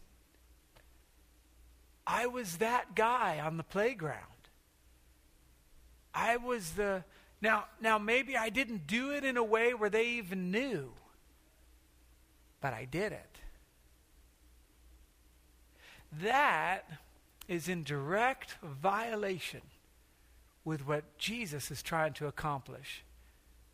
I 2.06 2.26
was 2.26 2.58
that 2.58 2.94
guy 2.94 3.40
on 3.40 3.56
the 3.56 3.62
playground. 3.62 4.20
I 6.14 6.36
was 6.36 6.72
the, 6.72 7.04
now, 7.40 7.64
now 7.80 7.98
maybe 7.98 8.36
I 8.36 8.48
didn't 8.48 8.86
do 8.86 9.10
it 9.10 9.24
in 9.24 9.36
a 9.36 9.44
way 9.44 9.74
where 9.74 9.90
they 9.90 10.06
even 10.06 10.50
knew, 10.50 10.92
but 12.60 12.72
I 12.72 12.84
did 12.84 13.12
it. 13.12 13.38
That 16.22 16.88
is 17.48 17.68
in 17.68 17.82
direct 17.82 18.56
violation 18.62 19.60
with 20.64 20.86
what 20.86 21.18
Jesus 21.18 21.70
is 21.70 21.82
trying 21.82 22.12
to 22.14 22.26
accomplish 22.26 23.04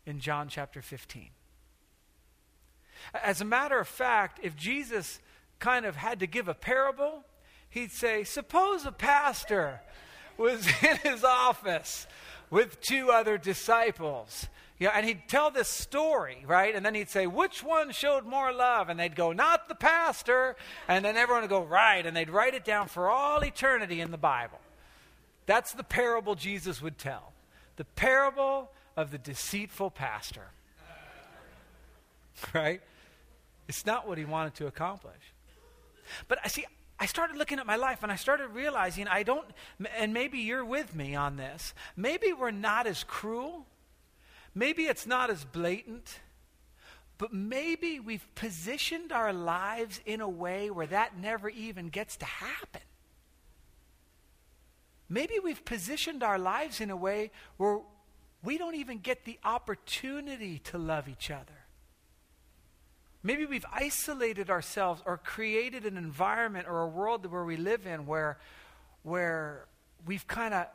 in 0.05 0.19
John 0.19 0.49
chapter 0.49 0.81
15. 0.81 1.29
As 3.13 3.41
a 3.41 3.45
matter 3.45 3.79
of 3.79 3.87
fact, 3.87 4.39
if 4.43 4.55
Jesus 4.55 5.19
kind 5.61 5.85
of 5.85 5.95
had 5.95 6.19
to 6.19 6.27
give 6.27 6.49
a 6.49 6.53
parable, 6.53 7.23
he'd 7.69 7.91
say, 7.91 8.25
Suppose 8.25 8.85
a 8.85 8.91
pastor 8.91 9.79
was 10.37 10.67
in 10.81 10.97
his 10.97 11.23
office 11.23 12.07
with 12.49 12.81
two 12.81 13.11
other 13.11 13.37
disciples. 13.37 14.49
Yeah, 14.77 14.91
and 14.95 15.05
he'd 15.05 15.27
tell 15.27 15.51
this 15.51 15.67
story, 15.67 16.43
right? 16.47 16.75
And 16.75 16.83
then 16.83 16.95
he'd 16.95 17.09
say, 17.09 17.27
Which 17.27 17.63
one 17.63 17.91
showed 17.91 18.25
more 18.25 18.51
love? 18.51 18.89
And 18.89 18.99
they'd 18.99 19.15
go, 19.15 19.31
Not 19.31 19.69
the 19.69 19.75
pastor. 19.75 20.57
And 20.87 21.05
then 21.05 21.15
everyone 21.15 21.43
would 21.43 21.49
go, 21.49 21.63
Right. 21.63 22.05
And 22.05 22.17
they'd 22.17 22.29
write 22.29 22.55
it 22.55 22.65
down 22.65 22.87
for 22.87 23.07
all 23.07 23.43
eternity 23.43 24.01
in 24.01 24.11
the 24.11 24.17
Bible. 24.17 24.59
That's 25.45 25.73
the 25.73 25.83
parable 25.83 26.35
Jesus 26.35 26.81
would 26.81 26.97
tell 26.97 27.31
the 27.77 27.85
parable 27.85 28.69
of 28.97 29.11
the 29.11 29.17
deceitful 29.17 29.91
pastor. 29.91 30.45
Right? 32.53 32.81
It's 33.67 33.85
not 33.85 34.07
what 34.07 34.17
he 34.17 34.25
wanted 34.25 34.55
to 34.55 34.67
accomplish. 34.67 35.30
But 36.27 36.39
I 36.43 36.47
see, 36.47 36.65
I 36.99 37.05
started 37.05 37.37
looking 37.37 37.59
at 37.59 37.65
my 37.65 37.77
life 37.77 38.03
and 38.03 38.11
I 38.11 38.15
started 38.15 38.49
realizing 38.49 39.07
I 39.07 39.23
don't, 39.23 39.45
and 39.97 40.13
maybe 40.13 40.39
you're 40.39 40.65
with 40.65 40.95
me 40.95 41.15
on 41.15 41.35
this. 41.35 41.73
Maybe 41.95 42.31
we're 42.33 42.51
not 42.51 42.87
as 42.87 43.03
cruel. 43.03 43.65
Maybe 44.53 44.83
it's 44.83 45.07
not 45.07 45.29
as 45.29 45.43
blatant. 45.43 46.19
But 47.17 47.33
maybe 47.33 47.99
we've 47.99 48.27
positioned 48.35 49.11
our 49.11 49.31
lives 49.31 50.01
in 50.05 50.21
a 50.21 50.29
way 50.29 50.69
where 50.69 50.87
that 50.87 51.17
never 51.17 51.49
even 51.49 51.89
gets 51.89 52.17
to 52.17 52.25
happen. 52.25 52.81
Maybe 55.07 55.39
we've 55.43 55.63
positioned 55.65 56.23
our 56.23 56.39
lives 56.39 56.81
in 56.81 56.89
a 56.89 56.95
way 56.95 57.31
where 57.57 57.79
we 58.43 58.57
don't 58.57 58.75
even 58.75 58.99
get 58.99 59.25
the 59.25 59.37
opportunity 59.43 60.59
to 60.65 60.77
love 60.77 61.09
each 61.09 61.29
other. 61.29 61.60
Maybe 63.23 63.45
we've 63.45 63.65
isolated 63.71 64.49
ourselves 64.49 65.01
or 65.05 65.17
created 65.17 65.85
an 65.85 65.97
environment 65.97 66.67
or 66.67 66.81
a 66.81 66.87
world 66.87 67.25
where 67.25 67.43
we 67.43 67.55
live 67.55 67.85
in 67.85 68.05
where, 68.05 68.39
where 69.03 69.67
we've 70.05 70.27
kind 70.27 70.53
of, 70.53 70.67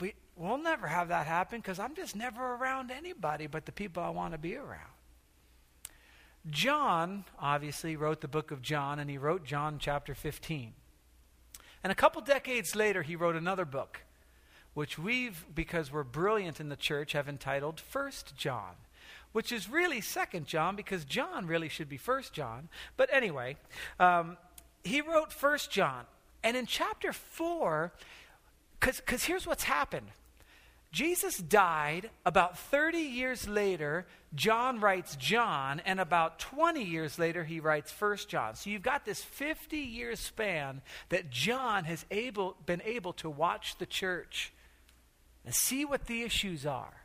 we, 0.00 0.14
we'll 0.36 0.58
never 0.58 0.86
have 0.86 1.08
that 1.08 1.26
happen 1.26 1.58
because 1.60 1.78
I'm 1.78 1.94
just 1.94 2.16
never 2.16 2.54
around 2.54 2.90
anybody 2.90 3.46
but 3.46 3.66
the 3.66 3.72
people 3.72 4.02
I 4.02 4.10
want 4.10 4.32
to 4.32 4.38
be 4.38 4.56
around. 4.56 4.90
John, 6.48 7.24
obviously, 7.38 7.96
wrote 7.96 8.22
the 8.22 8.28
book 8.28 8.50
of 8.50 8.62
John, 8.62 8.98
and 8.98 9.10
he 9.10 9.18
wrote 9.18 9.44
John 9.44 9.76
chapter 9.78 10.14
15. 10.14 10.72
And 11.84 11.92
a 11.92 11.94
couple 11.94 12.22
decades 12.22 12.74
later, 12.74 13.02
he 13.02 13.14
wrote 13.14 13.36
another 13.36 13.66
book, 13.66 14.02
which 14.72 14.98
we've, 14.98 15.44
because 15.54 15.92
we're 15.92 16.02
brilliant 16.02 16.58
in 16.58 16.70
the 16.70 16.76
church, 16.76 17.12
have 17.12 17.28
entitled 17.28 17.78
First 17.78 18.36
John, 18.36 18.76
which 19.32 19.52
is 19.52 19.68
really 19.68 20.00
Second 20.00 20.46
John 20.46 20.76
because 20.76 21.04
John 21.04 21.46
really 21.46 21.68
should 21.68 21.88
be 21.88 21.96
First 21.96 22.32
John. 22.32 22.68
But 22.96 23.08
anyway, 23.12 23.56
um, 23.98 24.36
he 24.82 25.00
wrote 25.00 25.32
First 25.32 25.70
John, 25.70 26.04
and 26.42 26.56
in 26.56 26.66
chapter 26.66 27.12
four, 27.12 27.92
because 28.80 29.24
here's 29.24 29.46
what's 29.46 29.64
happened. 29.64 30.06
Jesus 30.92 31.38
died 31.38 32.10
about 32.26 32.58
30 32.58 32.98
years 32.98 33.46
later. 33.46 34.06
John 34.34 34.80
writes 34.80 35.14
John, 35.14 35.80
and 35.84 36.00
about 36.00 36.40
20 36.40 36.82
years 36.82 37.16
later, 37.16 37.44
he 37.44 37.60
writes 37.60 37.92
First 37.92 38.28
John. 38.28 38.56
So 38.56 38.70
you've 38.70 38.82
got 38.82 39.04
this 39.04 39.22
50 39.22 39.76
year 39.76 40.16
span 40.16 40.82
that 41.10 41.30
John 41.30 41.84
has 41.84 42.04
able, 42.10 42.56
been 42.66 42.82
able 42.84 43.12
to 43.14 43.30
watch 43.30 43.78
the 43.78 43.86
church 43.86 44.52
and 45.44 45.54
see 45.54 45.84
what 45.84 46.06
the 46.06 46.22
issues 46.22 46.66
are. 46.66 46.99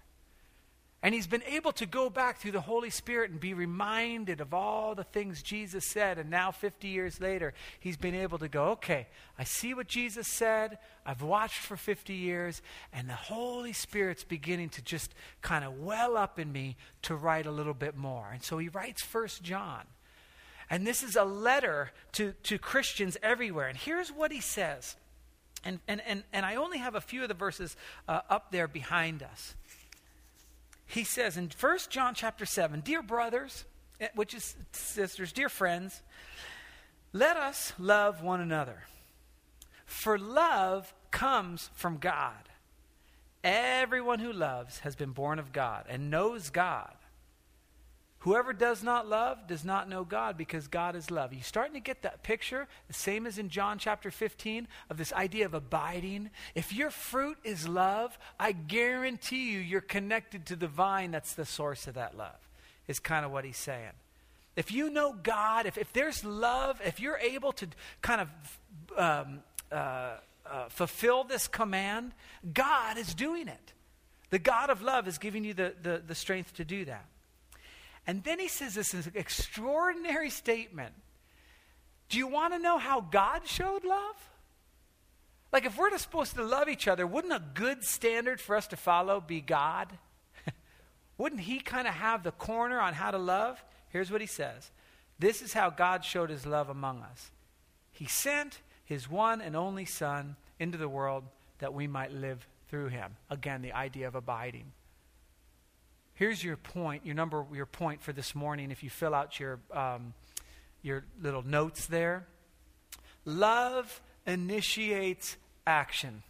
And 1.05 1.13
he's 1.13 1.27
been 1.27 1.43
able 1.43 1.71
to 1.73 1.85
go 1.85 2.09
back 2.09 2.39
through 2.39 2.53
the 2.53 2.61
Holy 2.61 2.89
Spirit 2.89 3.29
and 3.29 3.39
be 3.39 3.53
reminded 3.53 4.41
of 4.41 4.55
all 4.55 4.95
the 4.95 5.03
things 5.03 5.43
Jesus 5.43 5.85
said. 5.85 6.17
And 6.17 6.31
now, 6.31 6.49
50 6.49 6.87
years 6.87 7.21
later, 7.21 7.53
he's 7.79 7.95
been 7.95 8.15
able 8.15 8.39
to 8.39 8.47
go, 8.47 8.69
okay, 8.69 9.05
I 9.37 9.43
see 9.43 9.75
what 9.75 9.87
Jesus 9.87 10.27
said. 10.27 10.79
I've 11.05 11.21
watched 11.21 11.59
for 11.59 11.77
50 11.77 12.15
years. 12.15 12.63
And 12.91 13.07
the 13.07 13.13
Holy 13.13 13.71
Spirit's 13.71 14.23
beginning 14.23 14.69
to 14.69 14.81
just 14.81 15.13
kind 15.43 15.63
of 15.63 15.77
well 15.77 16.17
up 16.17 16.39
in 16.39 16.51
me 16.51 16.75
to 17.03 17.15
write 17.15 17.45
a 17.45 17.51
little 17.51 17.75
bit 17.75 17.95
more. 17.95 18.31
And 18.33 18.41
so 18.41 18.57
he 18.57 18.69
writes 18.69 19.03
First 19.03 19.43
John. 19.43 19.83
And 20.71 20.87
this 20.87 21.03
is 21.03 21.15
a 21.15 21.23
letter 21.23 21.91
to, 22.13 22.33
to 22.45 22.57
Christians 22.57 23.15
everywhere. 23.21 23.67
And 23.67 23.77
here's 23.77 24.11
what 24.11 24.31
he 24.31 24.41
says. 24.41 24.95
And, 25.63 25.81
and, 25.87 26.01
and, 26.07 26.23
and 26.33 26.47
I 26.47 26.55
only 26.55 26.79
have 26.79 26.95
a 26.95 27.01
few 27.01 27.21
of 27.21 27.27
the 27.27 27.35
verses 27.35 27.77
uh, 28.07 28.21
up 28.27 28.49
there 28.49 28.67
behind 28.67 29.21
us 29.21 29.53
he 30.85 31.03
says 31.03 31.37
in 31.37 31.49
1 31.59 31.77
John 31.89 32.13
chapter 32.13 32.45
7, 32.45 32.81
Dear 32.81 33.01
brothers, 33.01 33.65
eh, 33.99 34.07
which 34.15 34.33
is 34.33 34.55
sisters, 34.71 35.31
dear 35.31 35.49
friends, 35.49 36.01
let 37.13 37.37
us 37.37 37.73
love 37.79 38.21
one 38.21 38.41
another. 38.41 38.83
For 39.85 40.17
love 40.17 40.93
comes 41.11 41.69
from 41.73 41.97
God. 41.97 42.49
Everyone 43.43 44.19
who 44.19 44.33
loves 44.33 44.79
has 44.79 44.95
been 44.95 45.11
born 45.11 45.39
of 45.39 45.53
God 45.53 45.85
and 45.87 46.09
knows 46.09 46.49
God. 46.49 46.93
Whoever 48.25 48.53
does 48.53 48.81
not 48.81 49.07
love 49.07 49.45
does 49.45 49.63
not 49.63 49.87
know 49.87 50.03
God 50.03 50.35
because 50.35 50.67
God 50.67 50.95
is 50.95 51.11
love. 51.11 51.31
You 51.31 51.43
starting 51.43 51.75
to 51.75 51.79
get 51.79 52.01
that 52.01 52.23
picture? 52.23 52.67
The 52.87 52.93
same 52.93 53.27
as 53.27 53.37
in 53.37 53.49
John 53.49 53.77
chapter 53.77 54.09
15 54.09 54.67
of 54.89 54.97
this 54.97 55.13
idea 55.13 55.45
of 55.45 55.53
abiding. 55.53 56.31
If 56.55 56.73
your 56.73 56.89
fruit 56.89 57.37
is 57.43 57.67
love, 57.67 58.17
I 58.39 58.51
guarantee 58.51 59.51
you 59.51 59.59
you're 59.59 59.79
connected 59.79 60.47
to 60.47 60.55
the 60.55 60.65
vine 60.65 61.11
that's 61.11 61.33
the 61.33 61.45
source 61.45 61.85
of 61.85 61.93
that 61.93 62.17
love, 62.17 62.49
is 62.87 62.97
kind 62.97 63.25
of 63.27 63.31
what 63.31 63.45
he's 63.45 63.57
saying. 63.57 63.91
If 64.55 64.71
you 64.71 64.89
know 64.89 65.13
God, 65.13 65.67
if, 65.67 65.77
if 65.77 65.93
there's 65.93 66.25
love, 66.25 66.81
if 66.83 66.99
you're 66.99 67.19
able 67.19 67.51
to 67.51 67.67
kind 68.01 68.21
of 68.21 68.29
um, 68.97 69.43
uh, 69.71 70.15
uh, 70.49 70.69
fulfill 70.69 71.25
this 71.25 71.47
command, 71.47 72.11
God 72.51 72.97
is 72.97 73.13
doing 73.13 73.49
it. 73.49 73.73
The 74.31 74.39
God 74.39 74.71
of 74.71 74.81
love 74.81 75.07
is 75.07 75.19
giving 75.19 75.43
you 75.43 75.53
the, 75.53 75.75
the, 75.79 76.01
the 76.07 76.15
strength 76.15 76.55
to 76.55 76.65
do 76.65 76.85
that. 76.85 77.05
And 78.07 78.23
then 78.23 78.39
he 78.39 78.47
says 78.47 78.75
this 78.75 78.93
extraordinary 79.15 80.29
statement. 80.29 80.93
Do 82.09 82.17
you 82.17 82.27
want 82.27 82.53
to 82.53 82.59
know 82.59 82.77
how 82.77 83.01
God 83.01 83.47
showed 83.47 83.83
love? 83.83 84.15
Like, 85.51 85.65
if 85.65 85.77
we're 85.77 85.97
supposed 85.97 86.35
to 86.35 86.43
love 86.43 86.67
each 86.67 86.87
other, 86.87 87.07
wouldn't 87.07 87.33
a 87.33 87.41
good 87.53 87.83
standard 87.83 88.41
for 88.41 88.55
us 88.55 88.67
to 88.67 88.75
follow 88.75 89.21
be 89.21 89.41
God? 89.41 89.87
wouldn't 91.17 91.41
He 91.41 91.59
kind 91.59 91.87
of 91.87 91.93
have 91.93 92.23
the 92.23 92.31
corner 92.31 92.79
on 92.79 92.93
how 92.93 93.11
to 93.11 93.17
love? 93.17 93.63
Here's 93.89 94.11
what 94.11 94.21
He 94.21 94.27
says 94.27 94.71
This 95.17 95.41
is 95.41 95.53
how 95.53 95.69
God 95.69 96.03
showed 96.03 96.29
his 96.29 96.45
love 96.45 96.69
among 96.69 97.01
us. 97.01 97.31
He 97.91 98.05
sent 98.05 98.59
his 98.83 99.09
one 99.09 99.41
and 99.41 99.55
only 99.55 99.85
Son 99.85 100.35
into 100.59 100.77
the 100.77 100.89
world 100.89 101.23
that 101.59 101.73
we 101.73 101.87
might 101.87 102.11
live 102.11 102.45
through 102.69 102.87
him. 102.87 103.15
Again, 103.29 103.61
the 103.61 103.73
idea 103.73 104.07
of 104.07 104.15
abiding. 104.15 104.71
Here's 106.15 106.43
your 106.43 106.55
point, 106.55 107.05
your 107.05 107.15
number, 107.15 107.45
your 107.53 107.65
point 107.65 108.01
for 108.01 108.13
this 108.13 108.33
morning. 108.33 108.71
If 108.71 108.83
you 108.83 108.89
fill 108.89 109.13
out 109.13 109.39
your 109.39 109.59
um, 109.71 110.13
your 110.81 111.03
little 111.21 111.45
notes 111.45 111.87
there, 111.87 112.25
love 113.25 114.01
initiates 114.25 115.35
action. 115.67 116.23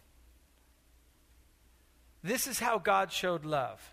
This 2.22 2.48
is 2.48 2.58
how 2.58 2.78
God 2.78 3.12
showed 3.12 3.44
love. 3.44 3.92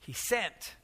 He 0.00 0.12
sent 0.12 0.74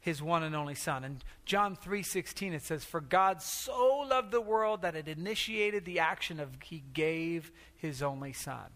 his 0.00 0.20
one 0.20 0.42
and 0.42 0.54
only 0.54 0.74
son. 0.74 1.04
And 1.04 1.24
John 1.46 1.76
3:16 1.76 2.52
it 2.52 2.62
says 2.62 2.84
for 2.84 3.00
God 3.00 3.40
so 3.40 4.04
loved 4.08 4.32
the 4.32 4.40
world 4.40 4.82
that 4.82 4.96
it 4.96 5.08
initiated 5.08 5.86
the 5.86 6.00
action 6.00 6.40
of 6.40 6.50
he 6.62 6.82
gave 6.92 7.52
his 7.76 8.02
only 8.02 8.34
son. 8.34 8.66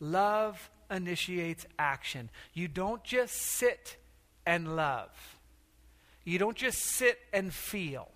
Love 0.00 0.70
initiates 0.90 1.66
action. 1.78 2.30
You 2.52 2.68
don't 2.68 3.02
just 3.04 3.34
sit 3.34 3.96
and 4.46 4.76
love. 4.76 5.10
You 6.24 6.38
don't 6.38 6.56
just 6.56 6.78
sit 6.78 7.18
and 7.32 7.52
feel. 7.52 8.08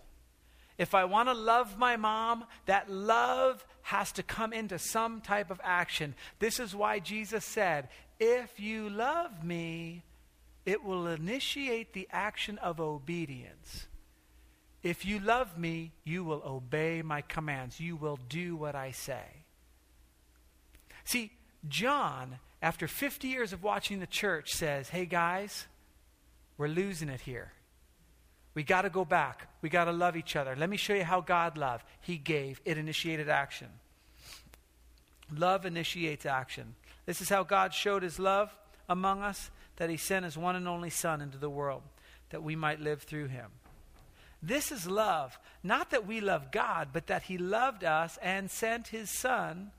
If 0.78 0.94
I 0.94 1.04
want 1.04 1.28
to 1.28 1.35
love 1.35 1.76
my 1.76 1.96
mom, 1.96 2.44
that 2.66 2.90
love 2.90 3.66
has 3.83 4.12
to 4.12 4.22
come 4.22 4.52
into 4.52 4.78
some 4.78 5.20
type 5.20 5.50
of 5.50 5.61
action. 5.64 6.14
This 6.38 6.61
is 6.61 6.74
why 6.74 7.00
Jesus 7.00 7.44
said, 7.44 7.88
If 8.20 8.61
you 8.61 8.88
love 8.88 9.44
me, 9.44 10.04
it 10.64 10.85
will 10.85 11.07
initiate 11.07 11.94
the 11.94 12.09
action 12.12 12.59
of 12.59 12.81
obedience. 12.81 13.87
If 14.83 15.04
you 15.04 15.18
love 15.18 15.59
me, 15.59 15.92
you 16.04 16.22
will 16.22 16.42
obey 16.46 17.02
my 17.02 17.22
commands. 17.22 17.81
You 17.81 17.96
will 17.96 18.18
do 18.28 18.54
what 18.54 18.76
I 18.76 18.92
say. 18.92 19.24
See, 21.04 21.33
John, 21.66 22.38
after 22.60 22.88
50 22.88 23.28
years 23.28 23.52
of 23.52 23.62
watching 23.62 24.00
the 24.00 24.06
church, 24.06 24.52
says, 24.52 24.88
Hey 24.88 25.06
guys, 25.06 25.66
we're 26.56 26.68
losing 26.68 27.08
it 27.08 27.20
here. 27.20 27.52
We 28.54 28.64
got 28.64 28.82
to 28.82 28.90
go 28.90 29.04
back. 29.04 29.48
We 29.62 29.68
got 29.68 29.84
to 29.84 29.92
love 29.92 30.16
each 30.16 30.34
other. 30.34 30.56
Let 30.56 30.68
me 30.68 30.76
show 30.76 30.94
you 30.94 31.04
how 31.04 31.20
God 31.20 31.56
loved. 31.56 31.84
He 32.00 32.16
gave, 32.16 32.60
it 32.64 32.76
initiated 32.76 33.28
action. 33.28 33.68
Love 35.36 35.66
initiates 35.66 36.26
action. 36.26 36.74
This 37.06 37.20
is 37.20 37.28
how 37.28 37.44
God 37.44 37.72
showed 37.72 38.02
his 38.02 38.18
love 38.18 38.50
among 38.88 39.22
us 39.22 39.50
that 39.76 39.90
he 39.90 39.96
sent 39.96 40.24
his 40.24 40.36
one 40.36 40.56
and 40.56 40.66
only 40.66 40.90
Son 40.90 41.20
into 41.20 41.38
the 41.38 41.50
world 41.50 41.82
that 42.30 42.42
we 42.42 42.56
might 42.56 42.80
live 42.80 43.02
through 43.02 43.28
him. 43.28 43.50
This 44.42 44.70
is 44.72 44.86
love. 44.86 45.38
Not 45.62 45.90
that 45.90 46.06
we 46.06 46.20
love 46.20 46.52
God, 46.52 46.88
but 46.92 47.06
that 47.08 47.22
he 47.24 47.38
loved 47.38 47.84
us 47.84 48.18
and 48.22 48.50
sent 48.50 48.88
his 48.88 49.10
Son 49.10 49.70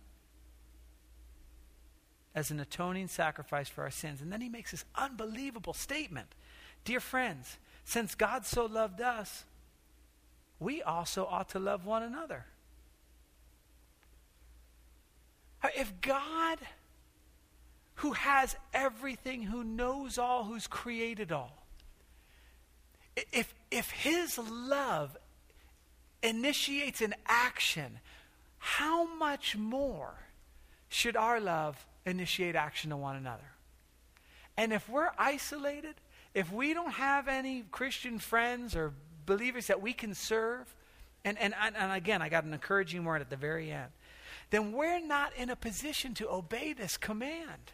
as 2.36 2.52
an 2.52 2.60
atoning 2.60 3.08
sacrifice 3.08 3.68
for 3.70 3.84
our 3.84 3.92
sins. 3.92 4.22
And 4.22 4.32
then 4.32 4.42
he 4.42 4.50
makes 4.50 4.72
this 4.72 4.86
unbelievable 4.96 5.74
statement 5.74 6.28
Dear 6.86 7.02
friends, 7.02 7.58
since 7.84 8.16
God 8.16 8.46
so 8.46 8.66
loved 8.66 9.02
us, 9.02 9.44
we 10.60 10.82
also 10.82 11.26
ought 11.26 11.50
to 11.50 11.60
love 11.60 11.86
one 11.86 12.04
another. 12.04 12.46
Uh, 15.62 15.68
if 15.76 16.00
God, 16.00 16.58
who 17.96 18.14
has 18.14 18.56
everything, 18.74 19.44
who 19.44 19.64
knows 19.64 20.18
all, 20.18 20.46
who's 20.46 20.68
created 20.68 21.32
all, 21.32 21.66
if, 23.34 23.54
if 23.72 23.92
his 23.92 24.38
love 24.38 25.18
initiates 26.24 27.02
an 27.02 27.14
action, 27.26 28.00
how 28.58 29.14
much 29.16 29.58
more 29.58 30.14
should 30.88 31.16
our 31.16 31.40
love 31.40 31.86
initiate 32.06 32.56
action 32.56 32.90
to 32.90 32.98
one 32.98 33.16
another? 33.16 33.52
And 34.58 34.74
if 34.74 34.90
we're 34.90 35.12
isolated, 35.18 35.96
if 36.34 36.52
we 36.52 36.74
don't 36.74 36.94
have 36.94 37.28
any 37.28 37.64
Christian 37.72 38.20
friends 38.20 38.76
or 38.76 38.94
believers 39.26 39.68
that 39.68 39.82
we 39.82 39.94
can 39.94 40.14
serve, 40.14 40.74
and, 41.24 41.38
and, 41.40 41.54
and 41.60 41.92
again, 41.94 42.22
I 42.22 42.30
got 42.30 42.44
an 42.44 42.54
encouraging 42.54 43.04
word 43.06 43.22
at 43.22 43.30
the 43.30 43.36
very 43.36 43.72
end, 43.72 43.92
then 44.50 44.72
we're 44.72 45.00
not 45.00 45.32
in 45.36 45.50
a 45.50 45.56
position 45.56 46.14
to 46.16 46.30
obey 46.30 46.74
this 46.74 46.98
command. 46.98 47.74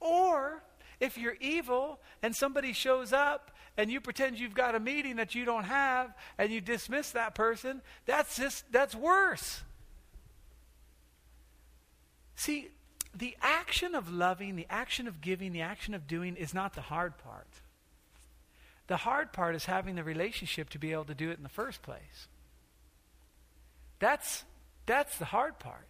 Or 0.00 0.62
if 1.00 1.16
you're 1.16 1.36
evil 1.40 2.00
and 2.22 2.34
somebody 2.34 2.72
shows 2.72 3.12
up 3.12 3.50
and 3.76 3.90
you 3.90 4.00
pretend 4.00 4.38
you've 4.38 4.54
got 4.54 4.74
a 4.74 4.80
meeting 4.80 5.16
that 5.16 5.34
you 5.34 5.44
don't 5.44 5.64
have 5.64 6.14
and 6.38 6.52
you 6.52 6.60
dismiss 6.60 7.10
that 7.12 7.34
person, 7.34 7.80
that's 8.06 8.36
just 8.36 8.70
that's 8.70 8.94
worse. 8.94 9.62
See, 12.36 12.68
the 13.14 13.36
action 13.40 13.94
of 13.94 14.10
loving, 14.10 14.56
the 14.56 14.66
action 14.68 15.06
of 15.06 15.20
giving, 15.20 15.52
the 15.52 15.62
action 15.62 15.94
of 15.94 16.06
doing 16.06 16.36
is 16.36 16.52
not 16.52 16.74
the 16.74 16.80
hard 16.80 17.16
part. 17.18 17.48
The 18.86 18.98
hard 18.98 19.32
part 19.32 19.54
is 19.54 19.64
having 19.64 19.94
the 19.94 20.04
relationship 20.04 20.68
to 20.70 20.78
be 20.78 20.92
able 20.92 21.04
to 21.04 21.14
do 21.14 21.30
it 21.30 21.36
in 21.36 21.42
the 21.42 21.48
first 21.48 21.82
place. 21.82 22.28
That's, 23.98 24.44
that's 24.86 25.16
the 25.18 25.24
hard 25.24 25.58
part. 25.58 25.86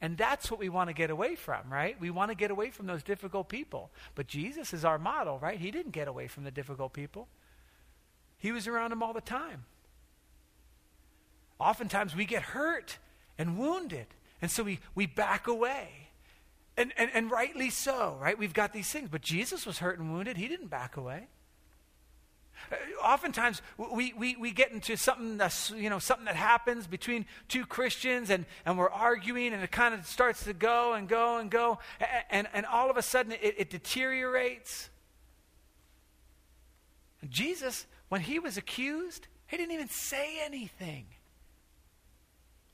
And 0.00 0.16
that's 0.16 0.50
what 0.50 0.60
we 0.60 0.68
want 0.68 0.88
to 0.88 0.94
get 0.94 1.10
away 1.10 1.34
from, 1.34 1.72
right? 1.72 1.98
We 1.98 2.10
want 2.10 2.30
to 2.30 2.36
get 2.36 2.50
away 2.50 2.70
from 2.70 2.86
those 2.86 3.02
difficult 3.02 3.48
people. 3.48 3.90
But 4.14 4.26
Jesus 4.26 4.74
is 4.74 4.84
our 4.84 4.98
model, 4.98 5.38
right? 5.38 5.58
He 5.58 5.70
didn't 5.70 5.92
get 5.92 6.06
away 6.06 6.28
from 6.28 6.44
the 6.44 6.50
difficult 6.50 6.92
people, 6.92 7.28
He 8.38 8.52
was 8.52 8.66
around 8.68 8.90
them 8.90 9.02
all 9.02 9.14
the 9.14 9.20
time. 9.20 9.64
Oftentimes 11.58 12.14
we 12.14 12.26
get 12.26 12.42
hurt 12.42 12.98
and 13.38 13.58
wounded, 13.58 14.06
and 14.42 14.50
so 14.50 14.62
we, 14.62 14.78
we 14.94 15.06
back 15.06 15.46
away. 15.46 16.05
And, 16.76 16.92
and, 16.98 17.10
and 17.14 17.30
rightly 17.30 17.70
so, 17.70 18.18
right? 18.20 18.38
We've 18.38 18.52
got 18.52 18.72
these 18.72 18.90
things. 18.90 19.08
But 19.10 19.22
Jesus 19.22 19.64
was 19.64 19.78
hurt 19.78 19.98
and 19.98 20.12
wounded. 20.12 20.36
He 20.36 20.48
didn't 20.48 20.68
back 20.68 20.96
away. 20.96 21.28
Uh, 22.70 22.76
oftentimes 23.04 23.62
we, 23.78 24.12
we, 24.14 24.36
we 24.36 24.50
get 24.50 24.72
into 24.72 24.96
something 24.96 25.36
that's, 25.36 25.70
you 25.70 25.90
know, 25.90 25.98
something 25.98 26.24
that 26.24 26.36
happens 26.36 26.86
between 26.86 27.26
two 27.48 27.64
Christians 27.66 28.30
and, 28.30 28.44
and 28.64 28.78
we're 28.78 28.90
arguing 28.90 29.52
and 29.52 29.62
it 29.62 29.70
kind 29.70 29.94
of 29.94 30.06
starts 30.06 30.44
to 30.44 30.52
go 30.52 30.94
and 30.94 31.08
go 31.08 31.38
and 31.38 31.50
go 31.50 31.78
and, 32.30 32.48
and, 32.52 32.66
all 32.66 32.90
of 32.90 32.96
a 32.96 33.02
sudden 33.02 33.32
it, 33.32 33.54
it 33.58 33.70
deteriorates. 33.70 34.90
And 37.22 37.30
Jesus, 37.30 37.86
when 38.08 38.20
he 38.20 38.38
was 38.38 38.56
accused, 38.56 39.28
he 39.46 39.56
didn't 39.56 39.72
even 39.72 39.88
say 39.88 40.40
anything. 40.44 41.06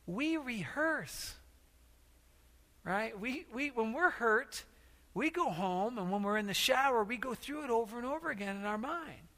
We 0.06 0.36
rehearse, 0.36 1.34
right? 2.84 3.18
We, 3.18 3.46
we, 3.54 3.68
when 3.68 3.92
we're 3.92 4.10
hurt, 4.10 4.64
we 5.14 5.30
go 5.30 5.50
home 5.50 5.98
and 5.98 6.10
when 6.10 6.22
we're 6.22 6.38
in 6.38 6.46
the 6.46 6.54
shower, 6.54 7.04
we 7.04 7.16
go 7.16 7.34
through 7.34 7.64
it 7.64 7.70
over 7.70 7.98
and 7.98 8.06
over 8.06 8.30
again 8.30 8.56
in 8.56 8.64
our 8.64 8.78
mind. 8.78 9.28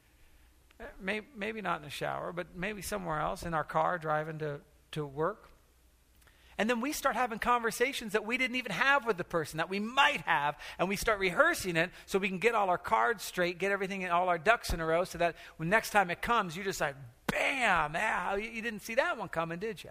Uh, 0.81 0.85
maybe, 1.01 1.27
maybe 1.37 1.61
not 1.61 1.79
in 1.79 1.85
the 1.85 1.91
shower, 1.91 2.33
but 2.33 2.49
maybe 2.57 2.83
somewhere 2.83 3.21
else 3.21 3.43
in 3.43 3.55
our 3.55 3.65
car 3.65 3.99
driving 3.99 4.39
to, 4.39 4.61
to 4.93 5.07
work. 5.07 5.51
And 6.57 6.71
then 6.71 6.81
we 6.81 6.93
start 6.93 7.17
having 7.17 7.41
conversations 7.41 8.13
that 8.13 8.25
we 8.25 8.39
didn't 8.39 8.57
even 8.57 8.73
have 8.73 9.07
with 9.07 9.17
the 9.17 9.25
person 9.25 9.57
that 9.57 9.69
we 9.69 9.81
might 9.81 10.21
have, 10.21 10.57
and 10.79 10.89
we 10.89 10.95
start 10.95 11.19
rehearsing 11.19 11.77
it 11.77 11.91
so 12.07 12.19
we 12.19 12.29
can 12.29 12.39
get 12.39 12.55
all 12.55 12.71
our 12.71 12.79
cards 12.79 13.25
straight, 13.25 13.59
get 13.59 13.73
everything, 13.73 14.03
in 14.03 14.11
all 14.11 14.29
our 14.29 14.39
ducks 14.39 14.73
in 14.73 14.81
a 14.81 14.87
row, 14.87 15.03
so 15.03 15.19
that 15.19 15.35
when 15.57 15.69
next 15.69 15.91
time 15.91 16.11
it 16.11 16.23
comes, 16.23 16.55
you're 16.55 16.65
just 16.65 16.81
like, 16.81 16.95
bam, 17.27 17.97
ah, 17.97 18.35
you, 18.37 18.49
you 18.49 18.63
didn't 18.63 18.83
see 18.83 18.95
that 18.95 19.19
one 19.19 19.29
coming, 19.29 19.59
did 19.59 19.83
you? 19.83 19.91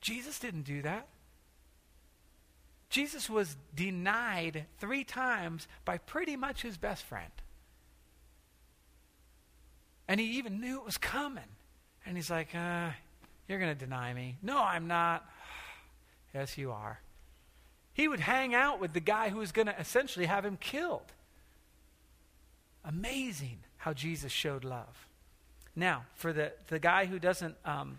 Jesus 0.00 0.38
didn't 0.38 0.62
do 0.62 0.82
that. 0.82 1.08
Jesus 2.90 3.28
was 3.28 3.56
denied 3.74 4.64
three 4.78 5.04
times 5.04 5.68
by 5.84 5.98
pretty 5.98 6.36
much 6.36 6.62
his 6.62 6.76
best 6.76 7.04
friend. 7.04 7.30
And 10.06 10.18
he 10.18 10.38
even 10.38 10.60
knew 10.60 10.78
it 10.78 10.84
was 10.84 10.96
coming. 10.96 11.44
And 12.06 12.16
he's 12.16 12.30
like, 12.30 12.54
uh, 12.54 12.90
You're 13.46 13.58
going 13.58 13.74
to 13.76 13.78
deny 13.78 14.14
me. 14.14 14.36
No, 14.42 14.62
I'm 14.62 14.86
not. 14.86 15.28
yes, 16.34 16.56
you 16.56 16.72
are. 16.72 17.00
He 17.92 18.08
would 18.08 18.20
hang 18.20 18.54
out 18.54 18.80
with 18.80 18.94
the 18.94 19.00
guy 19.00 19.28
who 19.28 19.38
was 19.38 19.52
going 19.52 19.66
to 19.66 19.78
essentially 19.78 20.26
have 20.26 20.44
him 20.44 20.56
killed. 20.56 21.12
Amazing 22.84 23.58
how 23.76 23.92
Jesus 23.92 24.32
showed 24.32 24.64
love. 24.64 25.06
Now, 25.76 26.04
for 26.14 26.32
the, 26.32 26.52
the 26.68 26.78
guy 26.78 27.04
who 27.04 27.18
doesn't 27.18 27.56
um, 27.64 27.98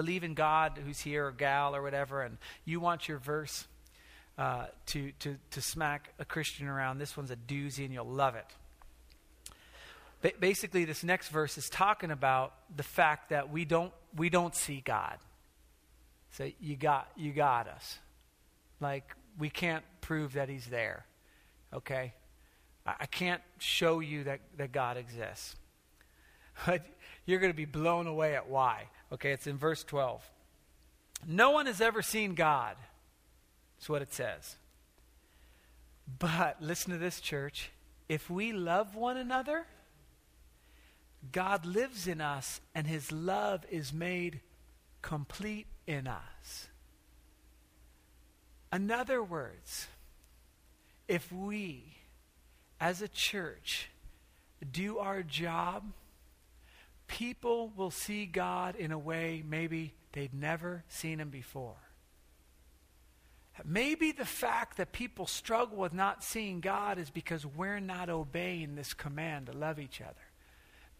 believe 0.00 0.24
in 0.24 0.34
God, 0.34 0.78
who's 0.84 1.00
here, 1.00 1.26
or 1.26 1.32
gal, 1.32 1.74
or 1.74 1.82
whatever, 1.82 2.22
and 2.22 2.38
you 2.64 2.80
want 2.80 3.08
your 3.08 3.18
verse 3.18 3.66
uh, 4.36 4.66
to, 4.86 5.12
to, 5.18 5.36
to 5.50 5.60
smack 5.60 6.12
a 6.18 6.24
Christian 6.24 6.68
around, 6.68 6.98
this 6.98 7.16
one's 7.16 7.30
a 7.30 7.36
doozy 7.36 7.84
and 7.84 7.92
you'll 7.92 8.06
love 8.06 8.34
it 8.36 8.46
basically 10.40 10.84
this 10.84 11.04
next 11.04 11.28
verse 11.28 11.58
is 11.58 11.68
talking 11.68 12.10
about 12.10 12.52
the 12.76 12.82
fact 12.82 13.30
that 13.30 13.50
we 13.50 13.64
don't 13.64 13.92
we 14.16 14.28
don't 14.28 14.54
see 14.54 14.80
God. 14.84 15.18
So 16.32 16.50
you 16.60 16.76
got 16.76 17.08
you 17.16 17.32
got 17.32 17.68
us. 17.68 17.98
Like 18.80 19.14
we 19.38 19.50
can't 19.50 19.84
prove 20.00 20.34
that 20.34 20.48
he's 20.48 20.66
there. 20.66 21.04
Okay? 21.72 22.14
I, 22.86 22.94
I 23.00 23.06
can't 23.06 23.42
show 23.58 24.00
you 24.00 24.24
that, 24.24 24.40
that 24.56 24.72
God 24.72 24.96
exists. 24.96 25.56
but 26.66 26.84
you're 27.24 27.40
going 27.40 27.52
to 27.52 27.56
be 27.56 27.66
blown 27.66 28.06
away 28.06 28.34
at 28.34 28.48
why. 28.48 28.88
Okay, 29.12 29.32
it's 29.32 29.46
in 29.46 29.56
verse 29.56 29.84
12. 29.84 30.22
No 31.26 31.50
one 31.50 31.66
has 31.66 31.80
ever 31.80 32.02
seen 32.02 32.34
God. 32.34 32.76
That's 33.76 33.88
what 33.88 34.02
it 34.02 34.12
says. 34.12 34.56
But 36.18 36.56
listen 36.60 36.92
to 36.92 36.98
this, 36.98 37.20
church. 37.20 37.70
If 38.08 38.30
we 38.30 38.52
love 38.52 38.94
one 38.94 39.16
another, 39.16 39.66
God 41.32 41.66
lives 41.66 42.06
in 42.06 42.20
us 42.20 42.60
and 42.74 42.86
his 42.86 43.12
love 43.12 43.64
is 43.70 43.92
made 43.92 44.40
complete 45.02 45.66
in 45.86 46.06
us. 46.06 46.68
In 48.72 48.90
other 48.90 49.22
words, 49.22 49.86
if 51.06 51.32
we 51.32 51.96
as 52.80 53.02
a 53.02 53.08
church 53.08 53.90
do 54.70 54.98
our 54.98 55.22
job, 55.22 55.84
people 57.08 57.72
will 57.76 57.90
see 57.90 58.26
God 58.26 58.76
in 58.76 58.92
a 58.92 58.98
way 58.98 59.42
maybe 59.46 59.94
they'd 60.12 60.32
never 60.32 60.84
seen 60.88 61.18
him 61.18 61.30
before. 61.30 61.76
Maybe 63.64 64.12
the 64.12 64.24
fact 64.24 64.76
that 64.76 64.92
people 64.92 65.26
struggle 65.26 65.78
with 65.78 65.92
not 65.92 66.22
seeing 66.22 66.60
God 66.60 66.98
is 66.98 67.10
because 67.10 67.44
we're 67.44 67.80
not 67.80 68.08
obeying 68.08 68.76
this 68.76 68.94
command 68.94 69.46
to 69.46 69.52
love 69.52 69.80
each 69.80 70.00
other. 70.00 70.14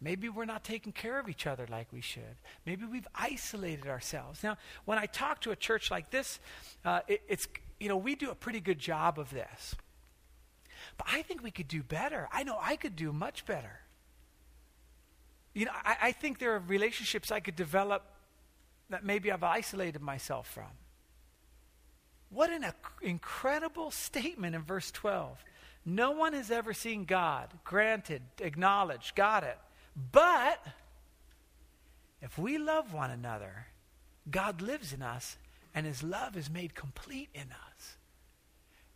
Maybe 0.01 0.29
we're 0.29 0.45
not 0.45 0.63
taking 0.63 0.91
care 0.91 1.19
of 1.19 1.29
each 1.29 1.45
other 1.45 1.65
like 1.69 1.87
we 1.91 2.01
should. 2.01 2.37
Maybe 2.65 2.85
we've 2.85 3.07
isolated 3.15 3.87
ourselves. 3.87 4.43
Now, 4.43 4.57
when 4.85 4.97
I 4.97 5.05
talk 5.05 5.41
to 5.41 5.51
a 5.51 5.55
church 5.55 5.91
like 5.91 6.09
this, 6.09 6.39
uh, 6.85 7.01
it, 7.07 7.21
it's, 7.27 7.47
you 7.79 7.89
know, 7.89 7.97
we 7.97 8.15
do 8.15 8.29
a 8.29 8.35
pretty 8.35 8.61
good 8.61 8.79
job 8.79 9.19
of 9.19 9.29
this. 9.29 9.75
But 10.97 11.07
I 11.11 11.21
think 11.21 11.43
we 11.43 11.51
could 11.51 11.67
do 11.67 11.83
better. 11.83 12.29
I 12.31 12.43
know 12.43 12.57
I 12.61 12.77
could 12.77 12.95
do 12.95 13.11
much 13.11 13.45
better. 13.45 13.81
You 15.53 15.65
know, 15.65 15.71
I, 15.83 15.97
I 16.03 16.11
think 16.11 16.39
there 16.39 16.55
are 16.55 16.59
relationships 16.59 17.31
I 17.31 17.39
could 17.39 17.55
develop 17.55 18.03
that 18.89 19.03
maybe 19.03 19.31
I've 19.31 19.43
isolated 19.43 20.01
myself 20.01 20.47
from. 20.47 20.71
What 22.29 22.49
an 22.51 22.65
incredible 23.01 23.91
statement 23.91 24.55
in 24.55 24.61
verse 24.61 24.91
12. 24.91 25.43
No 25.85 26.11
one 26.11 26.33
has 26.33 26.51
ever 26.51 26.73
seen 26.73 27.05
God. 27.05 27.49
Granted, 27.63 28.21
acknowledged, 28.39 29.15
got 29.15 29.43
it. 29.43 29.57
But 30.11 30.63
if 32.21 32.37
we 32.37 32.57
love 32.57 32.93
one 32.93 33.09
another, 33.09 33.67
God 34.29 34.61
lives 34.61 34.93
in 34.93 35.01
us 35.01 35.37
and 35.73 35.85
his 35.85 36.03
love 36.03 36.37
is 36.37 36.49
made 36.49 36.75
complete 36.75 37.29
in 37.33 37.47
us 37.51 37.97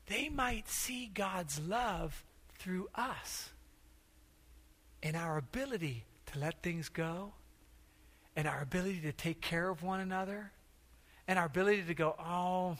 they 0.07 0.29
might 0.29 0.67
see 0.67 1.09
God's 1.13 1.59
love 1.59 2.23
through 2.59 2.89
us 2.95 3.49
and 5.01 5.15
our 5.15 5.37
ability 5.37 6.05
to 6.33 6.39
let 6.39 6.61
things 6.61 6.89
go 6.89 7.33
and 8.35 8.47
our 8.47 8.61
ability 8.61 9.01
to 9.01 9.11
take 9.11 9.41
care 9.41 9.69
of 9.69 9.83
one 9.83 9.99
another 9.99 10.51
and 11.27 11.39
our 11.39 11.45
ability 11.45 11.83
to 11.83 11.93
go, 11.93 12.15
oh, 12.19 12.77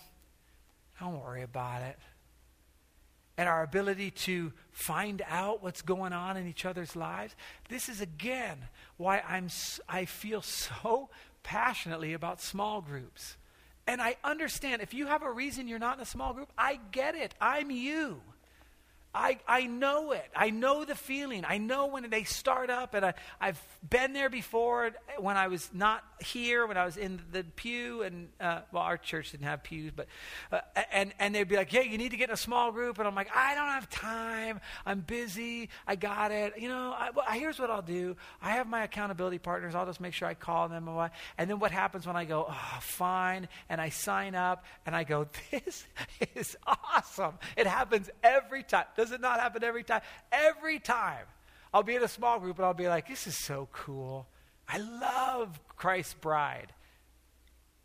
I 0.99 1.03
don't 1.03 1.21
worry 1.21 1.43
about 1.43 1.81
it. 1.83 1.97
And 3.37 3.49
our 3.49 3.63
ability 3.63 4.11
to 4.11 4.53
find 4.71 5.21
out 5.27 5.63
what's 5.63 5.81
going 5.81 6.13
on 6.13 6.37
in 6.37 6.47
each 6.47 6.65
other's 6.65 6.95
lives. 6.95 7.35
This 7.67 7.89
is 7.89 7.99
again 7.99 8.57
why 8.97 9.23
I'm 9.27 9.47
I 9.89 10.05
feel 10.05 10.43
so 10.43 11.09
passionately 11.41 12.13
about 12.13 12.41
small 12.41 12.81
groups. 12.81 13.37
And 13.87 14.01
I 14.01 14.17
understand 14.23 14.81
if 14.81 14.93
you 14.93 15.07
have 15.07 15.23
a 15.23 15.31
reason 15.31 15.67
you're 15.67 15.79
not 15.79 15.97
in 15.97 16.03
a 16.03 16.05
small 16.05 16.33
group, 16.33 16.51
I 16.57 16.79
get 16.91 17.15
it. 17.15 17.33
I'm 17.41 17.71
you. 17.71 18.21
I, 19.15 19.37
I 19.47 19.67
know 19.67 20.11
it. 20.11 20.25
I 20.35 20.49
know 20.49 20.85
the 20.85 20.95
feeling. 20.95 21.45
I 21.47 21.59
know 21.59 21.85
when 21.87 22.09
they 22.09 22.23
start 22.23 22.69
up, 22.71 22.95
and 22.95 23.05
I, 23.05 23.13
I've 23.39 23.61
been 23.87 24.13
there 24.13 24.29
before 24.29 24.91
when 25.19 25.37
I 25.37 25.47
was 25.47 25.69
not 25.71 26.03
here, 26.19 26.65
when 26.65 26.77
I 26.77 26.85
was 26.85 26.97
in 26.97 27.21
the 27.31 27.43
pew, 27.43 28.01
and 28.01 28.29
uh, 28.39 28.61
well, 28.71 28.81
our 28.81 28.97
church 28.97 29.31
didn't 29.31 29.45
have 29.45 29.61
pews, 29.63 29.91
but 29.95 30.07
uh, 30.51 30.61
and 30.91 31.13
and 31.19 31.35
they'd 31.35 31.47
be 31.47 31.55
like, 31.57 31.71
"Yeah, 31.71 31.81
you 31.81 31.97
need 31.99 32.09
to 32.09 32.17
get 32.17 32.29
in 32.29 32.33
a 32.33 32.37
small 32.37 32.71
group," 32.71 32.97
and 32.97 33.07
I'm 33.07 33.13
like, 33.13 33.29
"I 33.35 33.53
don't 33.53 33.67
have 33.67 33.89
time. 33.89 34.59
I'm 34.85 35.01
busy. 35.01 35.69
I 35.85 35.95
got 35.95 36.31
it. 36.31 36.53
You 36.57 36.69
know, 36.69 36.95
I, 36.97 37.11
well, 37.11 37.25
here's 37.29 37.59
what 37.59 37.69
I'll 37.69 37.81
do. 37.83 38.15
I 38.41 38.51
have 38.51 38.67
my 38.67 38.83
accountability 38.83 39.37
partners. 39.37 39.75
I'll 39.75 39.85
just 39.85 40.01
make 40.01 40.13
sure 40.13 40.27
I 40.27 40.33
call 40.33 40.69
them. 40.69 40.87
And, 40.87 41.11
and 41.37 41.49
then 41.49 41.59
what 41.59 41.71
happens 41.71 42.07
when 42.07 42.15
I 42.15 42.25
go, 42.25 42.47
oh, 42.49 42.77
fine, 42.81 43.47
and 43.69 43.79
I 43.79 43.89
sign 43.89 44.33
up, 44.33 44.65
and 44.85 44.95
I 44.95 45.03
go, 45.03 45.27
this 45.51 45.85
is 46.35 46.57
awesome. 46.65 47.35
It 47.55 47.67
happens 47.67 48.09
every 48.23 48.63
time. 48.63 48.85
Does 49.03 49.11
it 49.11 49.19
not 49.19 49.41
happen 49.41 49.65
every 49.65 49.83
time? 49.83 49.99
Every 50.31 50.79
time. 50.79 51.25
I'll 51.73 51.83
be 51.83 51.95
in 51.95 52.03
a 52.03 52.07
small 52.07 52.39
group 52.39 52.57
and 52.57 52.65
I'll 52.65 52.73
be 52.73 52.87
like, 52.87 53.05
this 53.05 53.27
is 53.27 53.35
so 53.35 53.67
cool. 53.73 54.27
I 54.65 54.77
love 54.77 55.59
Christ's 55.75 56.13
bride. 56.13 56.71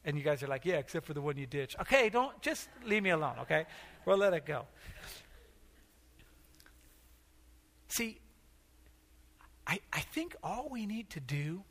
And 0.04 0.16
you 0.16 0.22
guys 0.22 0.44
are 0.44 0.46
like, 0.46 0.64
yeah, 0.64 0.76
except 0.76 1.06
for 1.06 1.14
the 1.14 1.20
one 1.20 1.36
you 1.36 1.44
ditched. 1.44 1.74
Okay, 1.80 2.08
don't, 2.08 2.40
just 2.40 2.68
leave 2.86 3.02
me 3.02 3.10
alone, 3.10 3.34
okay? 3.40 3.66
We'll 4.06 4.18
let 4.18 4.32
it 4.32 4.46
go. 4.46 4.66
See, 7.88 8.20
I, 9.66 9.80
I 9.92 9.98
think 9.98 10.36
all 10.40 10.68
we 10.70 10.86
need 10.86 11.10
to 11.10 11.20
do 11.20 11.64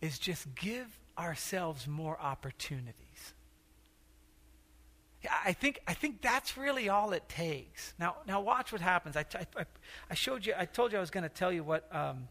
is 0.00 0.18
just 0.18 0.54
give 0.54 0.98
ourselves 1.18 1.86
more 1.86 2.18
opportunities. 2.18 3.34
I 5.44 5.52
think, 5.52 5.80
I 5.86 5.94
think 5.94 6.20
that's 6.20 6.56
really 6.56 6.88
all 6.88 7.12
it 7.12 7.28
takes. 7.28 7.94
Now, 7.98 8.16
now 8.26 8.40
watch 8.40 8.72
what 8.72 8.80
happens. 8.80 9.16
I, 9.16 9.24
I, 9.56 9.64
I 10.10 10.14
showed 10.14 10.44
you, 10.44 10.54
I 10.56 10.64
told 10.64 10.92
you 10.92 10.98
I 10.98 11.00
was 11.00 11.10
going 11.10 11.22
to 11.22 11.28
tell 11.28 11.52
you 11.52 11.62
what, 11.62 11.88
um, 11.94 12.28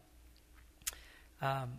um, 1.40 1.70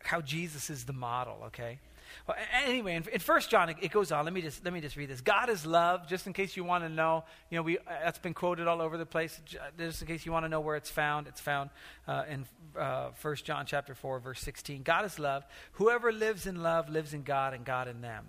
how 0.00 0.20
Jesus 0.20 0.70
is 0.70 0.84
the 0.84 0.92
model, 0.92 1.42
okay? 1.46 1.80
Well, 2.26 2.36
anyway, 2.64 2.94
in, 2.94 3.04
in 3.12 3.20
1 3.20 3.40
John, 3.48 3.70
it, 3.70 3.90
goes 3.90 4.12
on. 4.12 4.24
Let 4.24 4.34
me, 4.34 4.42
just, 4.42 4.64
let 4.64 4.72
me 4.72 4.80
just 4.80 4.96
read 4.96 5.08
this. 5.08 5.20
God 5.20 5.48
is 5.48 5.64
love, 5.64 6.06
just 6.06 6.26
in 6.26 6.32
case 6.32 6.56
you 6.56 6.64
want 6.64 6.84
to 6.84 6.88
know. 6.88 7.24
You 7.50 7.56
know, 7.56 7.62
we, 7.62 7.78
uh, 7.78 7.82
that's 8.04 8.18
been 8.18 8.34
quoted 8.34 8.66
all 8.66 8.80
over 8.80 8.96
the 8.96 9.06
place. 9.06 9.40
Just 9.78 10.02
in 10.02 10.08
case 10.08 10.26
you 10.26 10.32
want 10.32 10.44
to 10.44 10.48
know 10.48 10.60
where 10.60 10.76
it's 10.76 10.90
found, 10.90 11.26
it's 11.26 11.40
found 11.40 11.70
uh, 12.06 12.24
in 12.28 12.46
uh, 12.78 13.10
1 13.20 13.36
John 13.36 13.66
chapter 13.66 13.94
4, 13.94 14.20
verse 14.20 14.40
16. 14.40 14.82
God 14.82 15.04
is 15.04 15.18
love. 15.18 15.44
Whoever 15.72 16.12
lives 16.12 16.46
in 16.46 16.62
love 16.62 16.88
lives 16.88 17.14
in 17.14 17.22
God 17.22 17.54
and 17.54 17.64
God 17.64 17.88
in 17.88 18.00
them. 18.00 18.26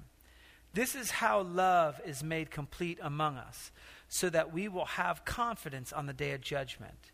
This 0.74 0.96
is 0.96 1.12
how 1.12 1.42
love 1.42 2.00
is 2.06 2.24
made 2.24 2.52
complete 2.52 3.00
among 3.02 3.38
us, 3.38 3.72
so 4.08 4.30
that 4.30 4.54
we 4.54 4.68
will 4.68 4.86
have 4.86 5.26
confidence 5.26 5.92
on 5.92 6.06
the 6.06 6.14
day 6.14 6.32
of 6.32 6.42
judgment. 6.42 7.12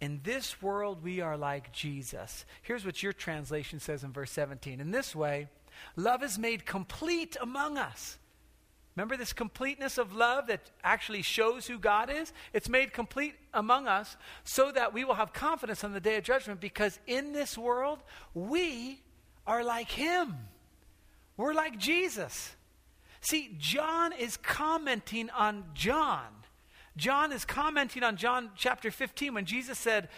In 0.00 0.20
this 0.24 0.60
world, 0.60 1.02
we 1.02 1.20
are 1.20 1.36
like 1.36 1.72
Jesus. 1.72 2.44
Here's 2.62 2.84
what 2.84 3.02
your 3.02 3.12
translation 3.12 3.80
says 3.80 4.04
in 4.04 4.12
verse 4.12 4.30
17. 4.30 4.80
In 4.80 4.90
this 4.90 5.14
way, 5.14 5.48
love 5.96 6.22
is 6.22 6.38
made 6.38 6.66
complete 6.66 7.36
among 7.40 7.78
us. 7.78 8.18
Remember 8.94 9.16
this 9.18 9.34
completeness 9.34 9.98
of 9.98 10.14
love 10.14 10.46
that 10.46 10.70
actually 10.82 11.20
shows 11.20 11.66
who 11.66 11.78
God 11.78 12.10
is? 12.10 12.32
It's 12.54 12.68
made 12.68 12.94
complete 12.94 13.34
among 13.52 13.86
us 13.86 14.16
so 14.44 14.72
that 14.72 14.94
we 14.94 15.04
will 15.04 15.14
have 15.14 15.34
confidence 15.34 15.84
on 15.84 15.92
the 15.92 16.00
day 16.00 16.16
of 16.16 16.24
judgment 16.24 16.60
because 16.60 16.98
in 17.06 17.32
this 17.32 17.58
world, 17.58 18.02
we 18.32 19.02
are 19.46 19.62
like 19.62 19.90
Him. 19.90 20.34
We're 21.36 21.52
like 21.52 21.78
Jesus. 21.78 22.56
See, 23.20 23.54
John 23.58 24.12
is 24.12 24.38
commenting 24.38 25.28
on 25.30 25.64
John. 25.74 26.28
John 26.96 27.32
is 27.32 27.44
commenting 27.44 28.02
on 28.02 28.16
John 28.16 28.50
chapter 28.56 28.90
15 28.90 29.34
when 29.34 29.44
Jesus 29.44 29.78
said, 29.78 30.08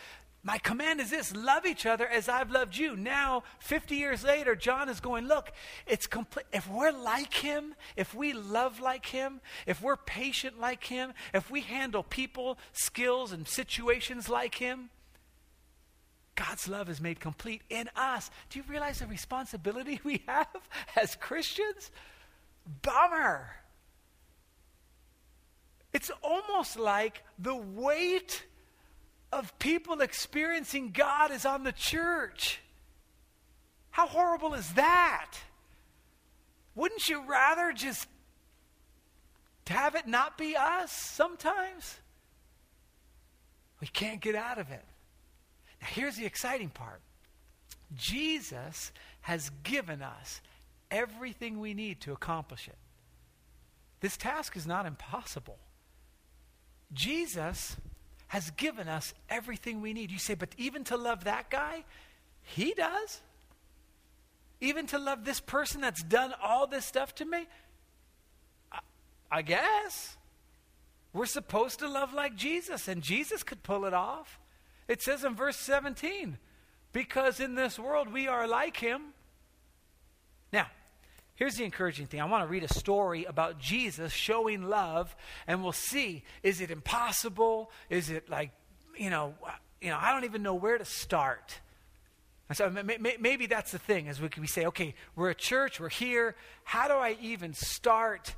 My 0.45 0.59
command 0.59 1.01
is 1.01 1.11
this 1.11 1.35
love 1.35 1.67
each 1.67 1.87
other 1.87 2.07
as 2.07 2.29
I've 2.29 2.51
loved 2.51 2.77
you. 2.77 2.97
Now, 2.97 3.43
50 3.59 3.97
years 3.97 4.23
later, 4.23 4.55
John 4.55 4.89
is 4.89 5.01
going, 5.01 5.27
Look, 5.27 5.51
it's 5.87 6.07
complete. 6.07 6.47
If 6.53 6.71
we're 6.71 6.93
like 6.93 7.35
him, 7.35 7.75
if 7.97 8.15
we 8.15 8.33
love 8.33 8.81
like 8.81 9.07
him, 9.07 9.41
if 9.67 9.83
we're 9.83 9.97
patient 9.97 10.61
like 10.61 10.85
him, 10.85 11.13
if 11.35 11.51
we 11.51 11.63
handle 11.63 12.05
people, 12.05 12.59
skills, 12.73 13.33
and 13.33 13.49
situations 13.49 14.29
like 14.29 14.55
him, 14.55 14.91
God's 16.37 16.69
love 16.69 16.89
is 16.89 17.01
made 17.01 17.19
complete 17.19 17.63
in 17.69 17.91
us. 17.97 18.31
Do 18.51 18.61
you 18.61 18.65
realize 18.69 19.01
the 19.01 19.09
responsibility 19.09 20.01
we 20.05 20.23
have 20.29 20.47
as 20.95 21.17
Christians? 21.17 21.91
Bummer. 22.83 23.51
It's 25.93 26.11
almost 26.23 26.79
like 26.79 27.23
the 27.39 27.57
weight 27.57 28.45
of 29.33 29.59
people 29.59 30.01
experiencing 30.01 30.91
God 30.91 31.31
is 31.31 31.45
on 31.45 31.65
the 31.65 31.73
church. 31.73 32.61
How 33.91 34.07
horrible 34.07 34.55
is 34.55 34.73
that? 34.75 35.33
Wouldn't 36.75 37.09
you 37.09 37.25
rather 37.27 37.73
just 37.73 38.07
have 39.67 39.95
it 39.95 40.07
not 40.07 40.39
be 40.39 40.57
us 40.57 40.93
sometimes? 40.93 41.99
We 43.81 43.87
can't 43.87 44.21
get 44.21 44.35
out 44.35 44.59
of 44.59 44.71
it. 44.71 44.85
Now, 45.81 45.89
here's 45.91 46.17
the 46.17 46.27
exciting 46.27 46.69
part 46.69 47.01
Jesus 47.97 48.93
has 49.23 49.51
given 49.63 50.03
us 50.03 50.41
everything 50.91 51.61
we 51.61 51.75
need 51.75 52.01
to 52.03 52.13
accomplish 52.13 52.69
it. 52.69 52.79
This 54.01 54.17
task 54.17 54.57
is 54.57 54.67
not 54.67 54.87
impossible. 54.87 55.59
Jesus 56.93 57.77
has 58.29 58.51
given 58.53 58.89
us 58.89 59.15
everything 59.29 59.81
we 59.81 59.93
need. 59.93 60.11
You 60.11 60.19
say, 60.19 60.35
but 60.35 60.51
even 60.57 60.85
to 60.85 60.97
love 60.97 61.25
that 61.25 61.51
guy, 61.51 61.85
he 62.43 62.75
does. 62.75 63.21
Even 64.61 64.87
to 64.89 64.99
love 64.99 65.25
this 65.25 65.41
person 65.41 65.81
that's 65.81 66.03
done 66.03 66.35
all 66.43 66.67
this 66.67 66.85
stuff 66.85 67.15
to 67.17 67.25
me, 67.25 67.47
I, 68.73 68.79
I 69.31 69.43
guess. 69.43 70.17
We're 71.13 71.27
supposed 71.27 71.79
to 71.79 71.89
love 71.89 72.13
like 72.13 72.37
Jesus, 72.37 72.89
and 72.89 73.03
Jesus 73.03 73.43
could 73.43 73.63
pull 73.63 73.85
it 73.85 73.95
off. 73.95 74.39
It 74.89 75.03
says 75.03 75.25
in 75.25 75.35
verse 75.35 75.57
17, 75.57 76.39
because 76.93 77.41
in 77.41 77.55
this 77.55 77.79
world 77.79 78.13
we 78.13 78.29
are 78.29 78.47
like 78.47 78.77
him. 78.77 79.15
Now, 80.53 80.67
Here's 81.39 81.55
the 81.55 81.63
encouraging 81.63 82.09
thing. 82.09 82.21
I 82.21 82.25
want 82.25 82.43
to 82.43 82.49
read 82.49 82.65
a 82.65 82.75
story 82.75 83.25
about 83.25 83.61
Jesus 83.61 84.13
showing 84.13 84.65
love, 84.65 85.15
and 85.47 85.63
we'll 85.63 85.71
see 85.71 86.25
is 86.43 86.61
it 86.61 86.73
impossible? 86.73 87.71
Is 87.89 88.11
it 88.11 88.29
like, 88.29 88.51
you 88.97 89.09
know, 89.09 89.35
you 89.81 89.91
know, 89.91 89.99
I 90.01 90.13
don't 90.13 90.25
even 90.25 90.43
know 90.43 90.57
where 90.57 90.77
to 90.77 90.85
start. 90.85 91.61
And 92.49 92.59
so 92.59 92.69
maybe 93.21 93.47
that's 93.47 93.71
the 93.71 93.79
thing, 93.79 94.09
is 94.09 94.21
we, 94.21 94.49
say, 94.49 94.67
okay, 94.67 94.97
we're 95.15 95.31
a 95.31 95.35
church, 95.35 95.79
we're 95.79 95.91
here. 95.91 96.35
How 96.65 96.89
do 96.89 96.95
I 96.95 97.17
even 97.21 97.55
start 97.55 98.35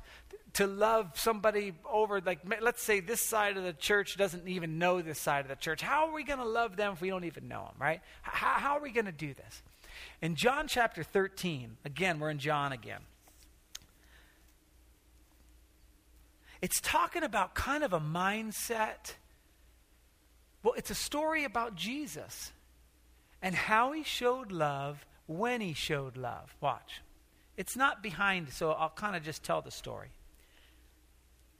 to 0.53 0.67
love 0.67 1.17
somebody 1.17 1.73
over, 1.89 2.21
like, 2.21 2.41
let's 2.61 2.83
say 2.83 2.99
this 2.99 3.21
side 3.21 3.57
of 3.57 3.63
the 3.63 3.73
church 3.73 4.15
doesn't 4.15 4.47
even 4.47 4.77
know 4.77 5.01
this 5.01 5.17
side 5.17 5.41
of 5.41 5.47
the 5.47 5.55
church. 5.55 5.81
How 5.81 6.07
are 6.07 6.13
we 6.13 6.23
going 6.23 6.39
to 6.39 6.45
love 6.45 6.75
them 6.75 6.93
if 6.93 7.01
we 7.01 7.09
don't 7.09 7.23
even 7.23 7.47
know 7.47 7.63
them, 7.63 7.75
right? 7.79 8.01
How 8.21 8.77
are 8.77 8.81
we 8.81 8.91
going 8.91 9.05
to 9.05 9.11
do 9.11 9.33
this? 9.33 9.63
In 10.21 10.35
John 10.35 10.67
chapter 10.67 11.03
13, 11.03 11.77
again, 11.85 12.19
we're 12.19 12.29
in 12.29 12.39
John 12.39 12.71
again. 12.71 13.01
It's 16.61 16.79
talking 16.79 17.23
about 17.23 17.55
kind 17.55 17.83
of 17.83 17.91
a 17.91 17.99
mindset. 17.99 19.15
Well, 20.63 20.75
it's 20.77 20.91
a 20.91 20.95
story 20.95 21.43
about 21.43 21.75
Jesus 21.75 22.51
and 23.41 23.55
how 23.55 23.91
he 23.93 24.03
showed 24.03 24.51
love 24.51 25.05
when 25.25 25.61
he 25.61 25.73
showed 25.73 26.17
love. 26.17 26.55
Watch. 26.61 27.01
It's 27.57 27.75
not 27.75 28.03
behind, 28.03 28.49
so 28.49 28.71
I'll 28.71 28.89
kind 28.89 29.15
of 29.15 29.23
just 29.23 29.43
tell 29.43 29.61
the 29.61 29.71
story. 29.71 30.09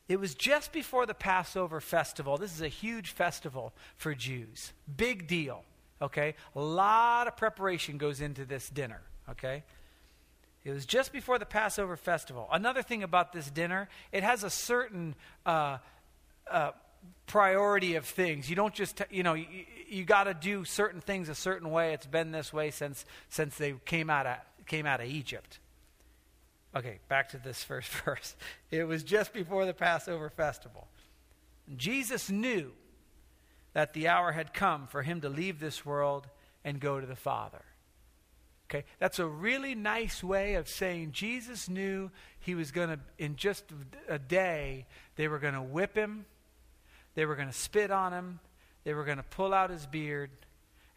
It 0.08 0.20
was 0.20 0.36
just 0.36 0.72
before 0.72 1.06
the 1.06 1.14
Passover 1.14 1.80
festival. 1.80 2.38
This 2.38 2.54
is 2.54 2.62
a 2.62 2.68
huge 2.68 3.12
festival 3.12 3.74
for 3.98 4.14
Jews. 4.14 4.74
Big 4.98 5.28
deal. 5.28 5.64
Okay? 6.02 6.36
A 6.56 6.62
lot 6.62 7.28
of 7.28 7.38
preparation 7.38 7.98
goes 7.98 8.22
into 8.22 8.46
this 8.46 8.70
dinner. 8.70 9.02
Okay? 9.30 9.64
It 10.64 10.72
was 10.72 10.86
just 10.86 11.12
before 11.12 11.40
the 11.40 11.46
Passover 11.46 11.98
festival. 11.98 12.48
Another 12.52 12.84
thing 12.84 13.04
about 13.04 13.34
this 13.34 13.50
dinner, 13.50 13.90
it 14.12 14.24
has 14.24 14.44
a 14.44 14.50
certain 14.50 15.16
uh, 15.46 15.78
uh, 16.50 16.72
priority 17.26 17.96
of 17.96 18.06
things. 18.06 18.50
You 18.50 18.56
don't 18.56 18.74
just, 18.74 19.02
you 19.10 19.24
know, 19.24 19.34
you 19.34 20.04
got 20.06 20.26
to 20.26 20.34
do 20.34 20.64
certain 20.64 21.02
things 21.02 21.30
a 21.30 21.36
certain 21.36 21.72
way. 21.72 21.94
It's 21.94 22.06
been 22.06 22.32
this 22.32 22.54
way 22.54 22.70
since 22.70 23.06
since 23.30 23.58
they 23.58 23.74
came 23.86 24.10
out 24.10 24.28
of 24.28 24.38
came 24.68 24.86
out 24.86 25.02
of 25.02 25.08
Egypt. 25.08 25.60
Okay, 26.76 27.00
back 27.10 27.30
to 27.30 27.38
this 27.38 27.64
first 27.64 27.90
verse. 28.06 28.36
It 28.70 28.84
was 28.84 29.04
just 29.04 29.34
before 29.34 29.66
the 29.66 29.74
Passover 29.74 30.30
festival. 30.30 30.88
Jesus 31.76 32.30
knew 32.30 32.72
that 33.74 33.94
the 33.94 34.08
hour 34.08 34.32
had 34.32 34.54
come 34.54 34.88
for 34.88 35.02
him 35.02 35.22
to 35.22 35.30
leave 35.30 35.60
this 35.60 35.86
world 35.86 36.28
and 36.64 36.80
go 36.80 37.00
to 37.00 37.08
the 37.08 37.16
Father. 37.16 37.64
Okay, 38.70 38.86
that's 39.00 39.20
a 39.20 39.26
really 39.26 39.76
nice 39.76 40.24
way 40.24 40.56
of 40.56 40.70
saying 40.70 41.12
Jesus 41.12 41.68
knew 41.68 42.10
he 42.40 42.56
was 42.56 42.72
going 42.72 42.90
to, 42.90 43.00
in 43.18 43.36
just 43.36 43.66
a 44.08 44.18
day, 44.18 44.86
they 45.18 45.28
were 45.28 45.40
going 45.40 45.56
to 45.56 45.62
whip 45.62 45.94
him, 45.96 46.26
they 47.14 47.26
were 47.26 47.36
going 47.36 47.50
to 47.50 47.54
spit 47.54 47.92
on 47.92 48.14
him, 48.14 48.40
they 48.86 48.94
were 48.94 49.04
going 49.04 49.18
to 49.18 49.24
pull 49.24 49.54
out 49.54 49.70
his 49.70 49.86
beard, 49.86 50.32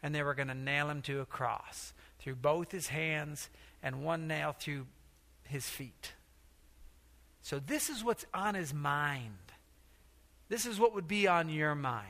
and 0.01 0.15
they 0.15 0.23
were 0.23 0.35
going 0.35 0.47
to 0.47 0.53
nail 0.53 0.89
him 0.89 1.01
to 1.01 1.19
a 1.19 1.25
cross 1.25 1.93
through 2.19 2.35
both 2.35 2.71
his 2.71 2.87
hands 2.87 3.49
and 3.83 4.03
one 4.03 4.25
nail 4.25 4.55
through 4.57 4.85
his 5.43 5.67
feet. 5.67 6.13
So, 7.41 7.59
this 7.59 7.89
is 7.89 8.03
what's 8.03 8.25
on 8.33 8.55
his 8.55 8.73
mind. 8.73 9.33
This 10.47 10.65
is 10.65 10.79
what 10.79 10.95
would 10.95 11.07
be 11.07 11.27
on 11.27 11.49
your 11.49 11.75
mind. 11.75 12.05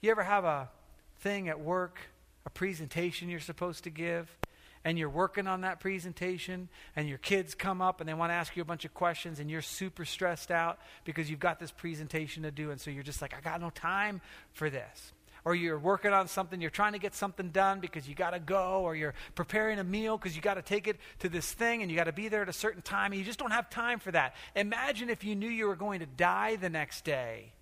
You 0.00 0.10
ever 0.10 0.22
have 0.22 0.44
a 0.44 0.70
thing 1.18 1.48
at 1.48 1.60
work, 1.60 1.98
a 2.46 2.50
presentation 2.50 3.28
you're 3.28 3.40
supposed 3.40 3.84
to 3.84 3.90
give, 3.90 4.34
and 4.82 4.98
you're 4.98 5.10
working 5.10 5.46
on 5.46 5.60
that 5.60 5.78
presentation, 5.78 6.70
and 6.96 7.06
your 7.06 7.18
kids 7.18 7.54
come 7.54 7.82
up 7.82 8.00
and 8.00 8.08
they 8.08 8.14
want 8.14 8.30
to 8.30 8.34
ask 8.34 8.56
you 8.56 8.62
a 8.62 8.64
bunch 8.64 8.86
of 8.86 8.94
questions, 8.94 9.38
and 9.38 9.50
you're 9.50 9.60
super 9.60 10.06
stressed 10.06 10.50
out 10.50 10.78
because 11.04 11.28
you've 11.28 11.38
got 11.38 11.60
this 11.60 11.70
presentation 11.70 12.44
to 12.44 12.50
do, 12.50 12.70
and 12.70 12.80
so 12.80 12.90
you're 12.90 13.02
just 13.02 13.20
like, 13.20 13.34
I 13.36 13.40
got 13.40 13.60
no 13.60 13.68
time 13.68 14.22
for 14.52 14.70
this. 14.70 15.12
Or 15.44 15.54
you're 15.54 15.78
working 15.78 16.12
on 16.12 16.28
something, 16.28 16.62
you're 16.62 16.70
trying 16.70 16.92
to 16.92 16.98
get 16.98 17.14
something 17.14 17.50
done 17.50 17.80
because 17.80 18.08
you 18.08 18.14
got 18.14 18.30
to 18.30 18.40
go, 18.40 18.80
or 18.80 18.96
you're 18.96 19.14
preparing 19.34 19.78
a 19.78 19.84
meal 19.84 20.16
because 20.16 20.34
you 20.34 20.40
got 20.40 20.54
to 20.54 20.62
take 20.62 20.88
it 20.88 20.96
to 21.18 21.28
this 21.28 21.52
thing 21.52 21.82
and 21.82 21.90
you 21.90 21.96
got 21.96 22.04
to 22.04 22.12
be 22.12 22.28
there 22.28 22.42
at 22.42 22.48
a 22.48 22.54
certain 22.54 22.80
time, 22.80 23.12
and 23.12 23.18
you 23.18 23.24
just 23.24 23.38
don't 23.38 23.50
have 23.50 23.68
time 23.68 23.98
for 23.98 24.10
that. 24.12 24.34
Imagine 24.56 25.10
if 25.10 25.24
you 25.24 25.36
knew 25.36 25.48
you 25.48 25.66
were 25.66 25.76
going 25.76 26.00
to 26.00 26.06
die 26.06 26.56
the 26.56 26.70
next 26.70 27.04
day 27.04 27.52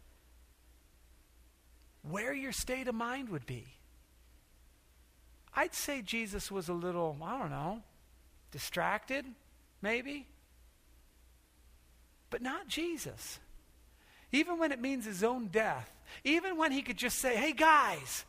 where 2.11 2.35
your 2.35 2.53
state 2.53 2.88
of 2.88 2.94
mind 2.94 3.29
would 3.31 3.47
be. 3.47 3.66
I'd 5.55 5.75
say 5.75 6.03
Jesus 6.03 6.51
was 6.51 6.68
a 6.68 6.73
little, 6.73 7.16
I 7.23 7.38
don't 7.38 7.51
know, 7.51 7.83
distracted, 8.53 9.25
maybe. 9.83 10.27
But 12.31 12.42
not 12.42 12.68
Jesus. 12.68 13.40
Even 14.31 14.59
when 14.59 14.73
it 14.73 14.81
means 14.81 15.05
his 15.05 15.25
own 15.25 15.49
death, 15.49 15.90
even 16.25 16.57
when 16.57 16.73
he 16.73 16.83
could 16.83 16.97
just 16.97 17.18
say, 17.18 17.37
hey 17.37 17.53
guys, 17.53 18.25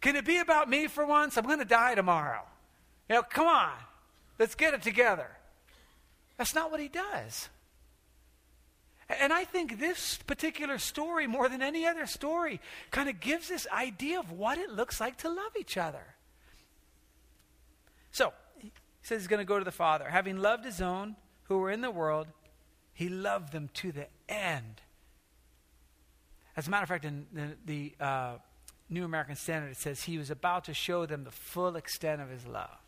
can 0.00 0.16
it 0.16 0.24
be 0.24 0.38
about 0.38 0.68
me 0.68 0.86
for 0.86 1.04
once? 1.04 1.36
I'm 1.36 1.44
going 1.44 1.58
to 1.58 1.64
die 1.64 1.94
tomorrow. 1.94 2.42
You 3.08 3.16
know, 3.16 3.22
come 3.22 3.46
on, 3.46 3.72
let's 4.38 4.54
get 4.54 4.72
it 4.72 4.82
together. 4.82 5.28
That's 6.38 6.54
not 6.54 6.70
what 6.70 6.80
he 6.80 6.88
does. 6.88 7.50
And 9.18 9.32
I 9.32 9.44
think 9.44 9.80
this 9.80 10.18
particular 10.18 10.78
story, 10.78 11.26
more 11.26 11.48
than 11.48 11.62
any 11.62 11.84
other 11.84 12.06
story, 12.06 12.60
kind 12.92 13.08
of 13.08 13.18
gives 13.18 13.48
this 13.48 13.66
idea 13.72 14.20
of 14.20 14.30
what 14.30 14.56
it 14.56 14.70
looks 14.70 15.00
like 15.00 15.16
to 15.18 15.28
love 15.28 15.52
each 15.58 15.76
other. 15.76 16.14
So, 18.12 18.32
he 18.58 18.70
says 19.02 19.22
he's 19.22 19.28
going 19.28 19.40
to 19.40 19.44
go 19.44 19.58
to 19.58 19.64
the 19.64 19.72
Father. 19.72 20.08
Having 20.08 20.38
loved 20.38 20.64
his 20.64 20.80
own 20.80 21.16
who 21.44 21.58
were 21.58 21.70
in 21.70 21.80
the 21.80 21.90
world, 21.90 22.28
he 22.92 23.08
loved 23.08 23.52
them 23.52 23.68
to 23.74 23.90
the 23.90 24.06
end. 24.28 24.80
As 26.56 26.68
a 26.68 26.70
matter 26.70 26.84
of 26.84 26.88
fact, 26.88 27.04
in 27.04 27.26
the, 27.32 27.56
the 27.64 28.04
uh, 28.04 28.34
New 28.88 29.04
American 29.04 29.34
Standard, 29.34 29.70
it 29.70 29.76
says 29.76 30.02
he 30.02 30.18
was 30.18 30.30
about 30.30 30.64
to 30.64 30.74
show 30.74 31.06
them 31.06 31.24
the 31.24 31.30
full 31.30 31.74
extent 31.74 32.20
of 32.20 32.28
his 32.28 32.46
love. 32.46 32.78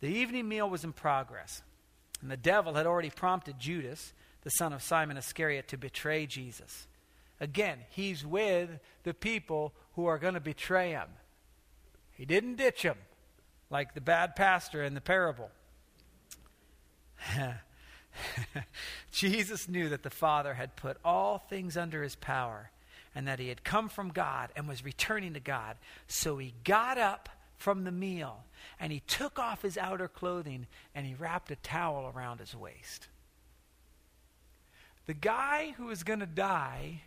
The 0.00 0.08
evening 0.08 0.48
meal 0.48 0.70
was 0.70 0.84
in 0.84 0.92
progress, 0.92 1.62
and 2.22 2.30
the 2.30 2.36
devil 2.36 2.74
had 2.74 2.86
already 2.86 3.10
prompted 3.10 3.58
Judas 3.58 4.12
the 4.42 4.50
son 4.50 4.72
of 4.72 4.82
Simon 4.82 5.16
Iscariot, 5.16 5.68
to 5.68 5.76
betray 5.76 6.26
Jesus. 6.26 6.86
Again, 7.40 7.78
he's 7.90 8.24
with 8.24 8.70
the 9.02 9.14
people 9.14 9.72
who 9.94 10.06
are 10.06 10.18
going 10.18 10.34
to 10.34 10.40
betray 10.40 10.90
him. 10.90 11.08
He 12.12 12.24
didn't 12.24 12.56
ditch 12.56 12.82
them 12.82 12.98
like 13.70 13.94
the 13.94 14.00
bad 14.00 14.36
pastor 14.36 14.82
in 14.82 14.94
the 14.94 15.00
parable. 15.00 15.50
Jesus 19.12 19.68
knew 19.68 19.88
that 19.88 20.02
the 20.02 20.10
Father 20.10 20.54
had 20.54 20.76
put 20.76 20.98
all 21.04 21.38
things 21.38 21.76
under 21.76 22.02
his 22.02 22.16
power 22.16 22.70
and 23.14 23.26
that 23.26 23.38
he 23.38 23.48
had 23.48 23.64
come 23.64 23.88
from 23.88 24.10
God 24.10 24.50
and 24.54 24.68
was 24.68 24.84
returning 24.84 25.34
to 25.34 25.40
God. 25.40 25.76
So 26.06 26.38
he 26.38 26.54
got 26.64 26.98
up 26.98 27.28
from 27.56 27.84
the 27.84 27.92
meal 27.92 28.44
and 28.78 28.92
he 28.92 29.00
took 29.00 29.38
off 29.38 29.62
his 29.62 29.76
outer 29.76 30.08
clothing 30.08 30.66
and 30.94 31.06
he 31.06 31.14
wrapped 31.14 31.50
a 31.50 31.56
towel 31.56 32.12
around 32.14 32.40
his 32.40 32.54
waist. 32.54 33.08
The 35.06 35.14
guy 35.14 35.74
who 35.76 35.90
is 35.90 36.02
going 36.02 36.20
to 36.20 36.26
die 36.26 37.02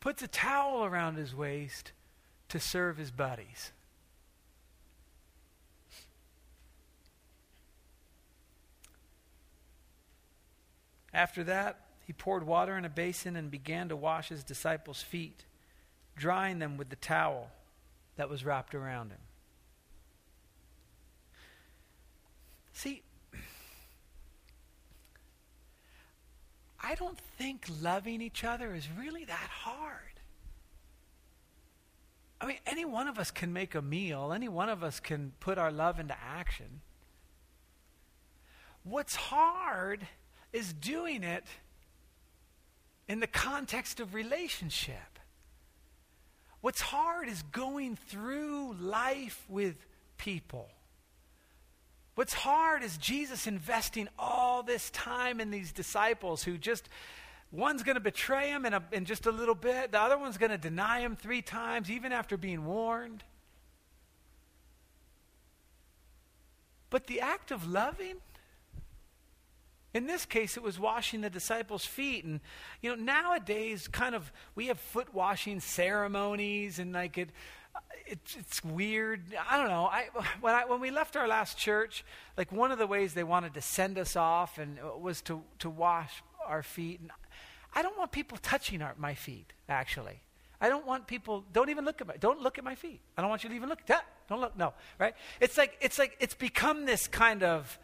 puts 0.00 0.22
a 0.22 0.28
towel 0.28 0.84
around 0.84 1.16
his 1.16 1.34
waist 1.34 1.92
to 2.48 2.58
serve 2.58 2.96
his 2.96 3.10
buddies. 3.10 3.72
After 11.14 11.44
that, 11.44 11.78
he 12.06 12.12
poured 12.12 12.44
water 12.46 12.76
in 12.76 12.84
a 12.84 12.88
basin 12.88 13.36
and 13.36 13.50
began 13.50 13.88
to 13.90 13.96
wash 13.96 14.28
his 14.28 14.42
disciples' 14.42 15.02
feet, 15.02 15.44
drying 16.16 16.58
them 16.58 16.76
with 16.76 16.88
the 16.88 16.96
towel 16.96 17.50
that 18.16 18.28
was 18.28 18.44
wrapped 18.44 18.74
around 18.74 19.10
him. 19.10 19.20
See, 22.72 23.02
I 26.82 26.94
don't 26.94 27.18
think 27.38 27.66
loving 27.80 28.20
each 28.20 28.44
other 28.44 28.74
is 28.74 28.88
really 28.98 29.24
that 29.24 29.50
hard. 29.50 29.98
I 32.40 32.46
mean, 32.46 32.58
any 32.66 32.84
one 32.84 33.06
of 33.06 33.18
us 33.18 33.30
can 33.30 33.52
make 33.52 33.76
a 33.76 33.82
meal, 33.82 34.32
any 34.32 34.48
one 34.48 34.68
of 34.68 34.82
us 34.82 34.98
can 34.98 35.32
put 35.38 35.58
our 35.58 35.70
love 35.70 36.00
into 36.00 36.16
action. 36.20 36.80
What's 38.82 39.14
hard 39.14 40.06
is 40.52 40.72
doing 40.72 41.22
it 41.22 41.44
in 43.08 43.20
the 43.20 43.28
context 43.28 44.00
of 44.00 44.12
relationship. 44.12 45.20
What's 46.62 46.80
hard 46.80 47.28
is 47.28 47.42
going 47.42 47.96
through 47.96 48.74
life 48.80 49.44
with 49.48 49.76
people. 50.18 50.68
What's 52.14 52.34
hard 52.34 52.82
is 52.82 52.98
Jesus 52.98 53.46
investing 53.46 54.08
all 54.18 54.62
this 54.62 54.90
time 54.90 55.40
in 55.40 55.50
these 55.50 55.72
disciples 55.72 56.42
who 56.42 56.58
just, 56.58 56.88
one's 57.50 57.82
going 57.82 57.94
to 57.94 58.02
betray 58.02 58.48
him 58.48 58.66
in, 58.66 58.74
a, 58.74 58.82
in 58.92 59.06
just 59.06 59.24
a 59.26 59.32
little 59.32 59.54
bit, 59.54 59.92
the 59.92 60.00
other 60.00 60.18
one's 60.18 60.36
going 60.36 60.50
to 60.50 60.58
deny 60.58 61.00
him 61.00 61.16
three 61.16 61.40
times, 61.40 61.90
even 61.90 62.12
after 62.12 62.36
being 62.36 62.66
warned. 62.66 63.24
But 66.90 67.06
the 67.06 67.22
act 67.22 67.50
of 67.50 67.66
loving, 67.66 68.16
in 69.94 70.06
this 70.06 70.26
case, 70.26 70.58
it 70.58 70.62
was 70.62 70.78
washing 70.78 71.22
the 71.22 71.30
disciples' 71.30 71.86
feet. 71.86 72.24
And, 72.24 72.40
you 72.82 72.90
know, 72.90 73.02
nowadays, 73.02 73.88
kind 73.88 74.14
of, 74.14 74.30
we 74.54 74.66
have 74.66 74.78
foot 74.78 75.14
washing 75.14 75.60
ceremonies 75.60 76.78
and 76.78 76.92
like 76.92 77.16
it, 77.16 77.30
it's, 78.06 78.36
it's 78.36 78.64
weird. 78.64 79.22
I 79.48 79.56
don't 79.56 79.68
know. 79.68 79.84
I, 79.84 80.08
when, 80.40 80.54
I, 80.54 80.64
when 80.66 80.80
we 80.80 80.90
left 80.90 81.16
our 81.16 81.26
last 81.26 81.56
church, 81.56 82.04
like 82.36 82.52
one 82.52 82.70
of 82.70 82.78
the 82.78 82.86
ways 82.86 83.14
they 83.14 83.24
wanted 83.24 83.54
to 83.54 83.60
send 83.60 83.98
us 83.98 84.16
off 84.16 84.58
and 84.58 84.78
was 85.00 85.22
to, 85.22 85.42
to 85.60 85.70
wash 85.70 86.22
our 86.46 86.62
feet. 86.62 87.00
And 87.00 87.10
I 87.74 87.82
don't 87.82 87.96
want 87.96 88.12
people 88.12 88.38
touching 88.42 88.82
our, 88.82 88.94
my 88.98 89.14
feet, 89.14 89.52
actually. 89.68 90.20
I 90.60 90.68
don't 90.68 90.86
want 90.86 91.06
people, 91.06 91.44
don't 91.52 91.70
even 91.70 91.84
look 91.84 92.00
at 92.00 92.06
my, 92.06 92.16
don't 92.16 92.40
look 92.40 92.58
at 92.58 92.64
my 92.64 92.74
feet. 92.74 93.00
I 93.16 93.22
don't 93.22 93.30
want 93.30 93.44
you 93.44 93.50
to 93.50 93.56
even 93.56 93.68
look. 93.68 93.80
Don't 94.28 94.40
look, 94.40 94.56
no, 94.56 94.74
right? 94.98 95.14
It's 95.40 95.58
like, 95.58 95.76
it's 95.80 95.98
like, 95.98 96.16
it's 96.20 96.34
become 96.34 96.84
this 96.84 97.08
kind 97.08 97.42
of, 97.42 97.78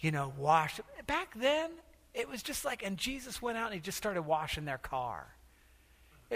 you 0.00 0.10
know, 0.10 0.32
wash. 0.38 0.80
Back 1.06 1.34
then, 1.36 1.70
it 2.14 2.28
was 2.28 2.42
just 2.42 2.64
like, 2.64 2.84
and 2.84 2.96
Jesus 2.96 3.42
went 3.42 3.58
out 3.58 3.66
and 3.66 3.74
he 3.74 3.80
just 3.80 3.98
started 3.98 4.22
washing 4.22 4.64
their 4.64 4.78
car. 4.78 5.26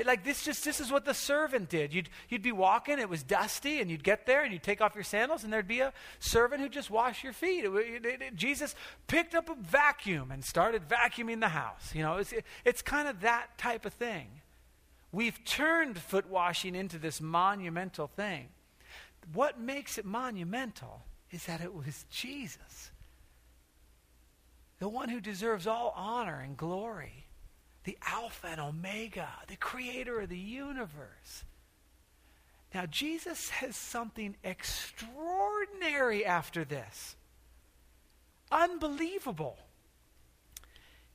Like 0.04 0.24
this 0.24 0.44
just 0.44 0.64
this 0.64 0.80
is 0.80 0.90
what 0.90 1.04
the 1.04 1.14
servant 1.14 1.68
did. 1.68 1.94
You'd 1.94 2.10
you'd 2.28 2.42
be 2.42 2.52
walking, 2.52 2.98
it 2.98 3.08
was 3.08 3.22
dusty, 3.22 3.80
and 3.80 3.90
you'd 3.90 4.04
get 4.04 4.26
there 4.26 4.42
and 4.42 4.52
you'd 4.52 4.62
take 4.62 4.80
off 4.80 4.94
your 4.94 5.04
sandals, 5.04 5.44
and 5.44 5.52
there'd 5.52 5.68
be 5.68 5.80
a 5.80 5.92
servant 6.18 6.60
who'd 6.60 6.72
just 6.72 6.90
wash 6.90 7.24
your 7.24 7.32
feet. 7.32 7.64
It, 7.64 7.70
it, 7.70 8.04
it, 8.04 8.36
Jesus 8.36 8.74
picked 9.06 9.34
up 9.34 9.48
a 9.48 9.54
vacuum 9.54 10.30
and 10.30 10.44
started 10.44 10.88
vacuuming 10.88 11.40
the 11.40 11.48
house. 11.48 11.92
You 11.94 12.02
know, 12.02 12.16
it's 12.16 12.34
it's 12.64 12.82
kind 12.82 13.08
of 13.08 13.20
that 13.20 13.56
type 13.58 13.86
of 13.86 13.94
thing. 13.94 14.28
We've 15.12 15.42
turned 15.44 15.98
foot 15.98 16.28
washing 16.28 16.74
into 16.74 16.98
this 16.98 17.20
monumental 17.20 18.06
thing. 18.06 18.48
What 19.32 19.58
makes 19.58 19.98
it 19.98 20.04
monumental 20.04 21.02
is 21.30 21.46
that 21.46 21.60
it 21.60 21.74
was 21.74 22.04
Jesus, 22.10 22.90
the 24.78 24.88
one 24.88 25.08
who 25.08 25.20
deserves 25.20 25.66
all 25.66 25.92
honor 25.96 26.40
and 26.40 26.56
glory 26.56 27.25
the 27.86 27.96
Alpha 28.04 28.48
and 28.48 28.60
Omega, 28.60 29.28
the 29.46 29.56
creator 29.56 30.20
of 30.20 30.28
the 30.28 30.36
universe. 30.36 31.44
Now, 32.74 32.84
Jesus 32.84 33.38
says 33.38 33.76
something 33.76 34.34
extraordinary 34.42 36.26
after 36.26 36.64
this. 36.64 37.14
Unbelievable. 38.50 39.56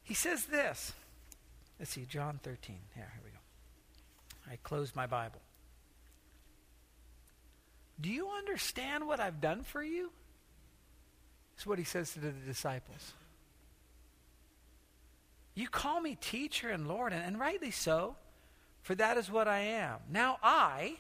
He 0.02 0.14
says 0.14 0.46
this. 0.46 0.94
Let's 1.78 1.92
see, 1.92 2.06
John 2.06 2.40
13. 2.42 2.78
Yeah, 2.96 3.04
here 3.04 3.22
we 3.24 3.32
go. 3.32 4.54
I 4.54 4.56
closed 4.64 4.96
my 4.96 5.08
Bible. 5.08 5.42
Do 8.00 8.10
you 8.10 8.30
understand 8.30 9.06
what 9.06 9.20
I've 9.20 9.42
done 9.42 9.64
for 9.64 9.84
you? 9.84 10.10
That's 11.54 11.68
what 11.68 11.80
he 11.80 11.86
says 11.86 12.14
to 12.14 12.20
the 12.20 12.32
disciples. 12.32 13.14
You 15.54 15.68
call 15.68 16.02
me 16.02 16.18
teacher 16.20 16.70
and 16.70 16.88
Lord, 16.88 17.14
and, 17.14 17.24
and 17.24 17.40
rightly 17.40 17.72
so, 17.72 18.16
for 18.82 18.96
that 18.96 19.18
is 19.18 19.30
what 19.30 19.48
I 19.48 19.60
am. 19.60 19.98
Now 20.10 20.38
I, 20.42 20.96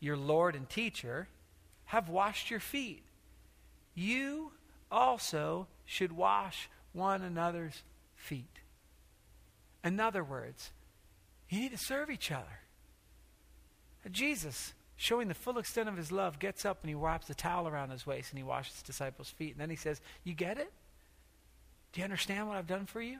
your 0.00 0.16
Lord 0.16 0.54
and 0.54 0.68
teacher, 0.68 1.28
have 1.86 2.08
washed 2.08 2.50
your 2.50 2.60
feet. 2.60 3.02
You 3.94 4.52
also 4.90 5.66
should 5.84 6.12
wash 6.12 6.68
one 6.92 7.22
another's 7.22 7.82
feet. 8.14 8.60
In 9.84 10.00
other 10.00 10.24
words, 10.24 10.70
you 11.48 11.60
need 11.60 11.72
to 11.72 11.78
serve 11.78 12.10
each 12.10 12.30
other. 12.30 12.60
Jesus, 14.10 14.74
showing 14.96 15.28
the 15.28 15.34
full 15.34 15.58
extent 15.58 15.88
of 15.88 15.96
his 15.96 16.10
love, 16.12 16.38
gets 16.38 16.64
up 16.64 16.78
and 16.82 16.88
he 16.88 16.94
wraps 16.94 17.28
a 17.30 17.34
towel 17.34 17.68
around 17.68 17.90
his 17.90 18.06
waist 18.06 18.30
and 18.30 18.38
he 18.38 18.44
washes 18.44 18.74
his 18.74 18.82
disciples' 18.82 19.30
feet. 19.30 19.52
And 19.52 19.60
then 19.60 19.70
he 19.70 19.76
says, 19.76 20.00
You 20.24 20.34
get 20.34 20.58
it? 20.58 20.72
Do 21.92 22.00
you 22.00 22.04
understand 22.04 22.48
what 22.48 22.56
I've 22.56 22.66
done 22.66 22.86
for 22.86 23.00
you? 23.00 23.18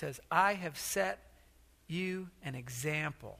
Says, 0.00 0.20
I 0.30 0.54
have 0.54 0.78
set 0.78 1.18
you 1.86 2.28
an 2.42 2.54
example 2.54 3.38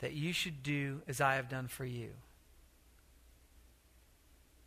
that 0.00 0.12
you 0.12 0.32
should 0.32 0.62
do 0.62 1.00
as 1.08 1.20
I 1.20 1.36
have 1.36 1.48
done 1.48 1.68
for 1.68 1.84
you. 1.84 2.10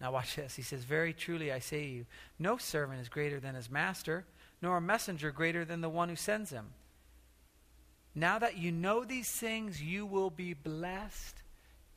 Now, 0.02 0.12
watch 0.12 0.36
this. 0.36 0.56
He 0.56 0.62
says, 0.62 0.84
Very 0.84 1.14
truly 1.14 1.52
I 1.52 1.60
say 1.60 1.84
to 1.84 1.90
you, 1.90 2.06
no 2.38 2.58
servant 2.58 3.02
is 3.02 3.08
greater 3.08 3.40
than 3.40 3.56
his 3.56 3.70
master, 3.70 4.26
nor 4.62 4.78
a 4.78 4.82
messenger 4.82 5.32
greater 5.32 5.64
than 5.64 5.82
the 5.82 5.90
one 5.90 6.10
who 6.10 6.16
sends 6.16 6.50
him. 6.50 6.68
Now 8.14 8.40
that 8.40 8.58
you 8.58 8.72
know 8.72 9.04
these 9.04 9.30
things, 9.30 9.82
you 9.82 10.06
will 10.06 10.30
be 10.30 10.54
blessed 10.54 11.36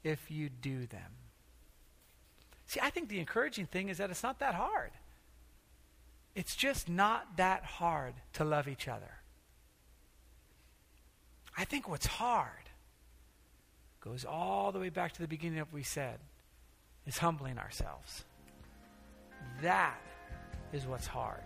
if 0.04 0.30
you 0.30 0.48
do 0.48 0.86
them. 0.86 1.12
See, 2.66 2.80
I 2.80 2.90
think 2.90 3.08
the 3.08 3.20
encouraging 3.20 3.66
thing 3.66 3.88
is 3.88 3.98
that 3.98 4.10
it's 4.10 4.22
not 4.22 4.40
that 4.40 4.54
hard. 4.54 4.90
It's 6.38 6.54
just 6.54 6.88
not 6.88 7.36
that 7.36 7.64
hard 7.64 8.14
to 8.34 8.44
love 8.44 8.68
each 8.68 8.86
other. 8.86 9.10
I 11.56 11.64
think 11.64 11.88
what's 11.88 12.06
hard 12.06 12.70
goes 14.00 14.24
all 14.24 14.70
the 14.70 14.78
way 14.78 14.88
back 14.88 15.10
to 15.14 15.20
the 15.20 15.26
beginning 15.26 15.58
of 15.58 15.66
what 15.66 15.74
we 15.74 15.82
said 15.82 16.20
is 17.08 17.18
humbling 17.18 17.58
ourselves. 17.58 18.24
That 19.62 19.98
is 20.72 20.86
what's 20.86 21.08
hard. 21.08 21.42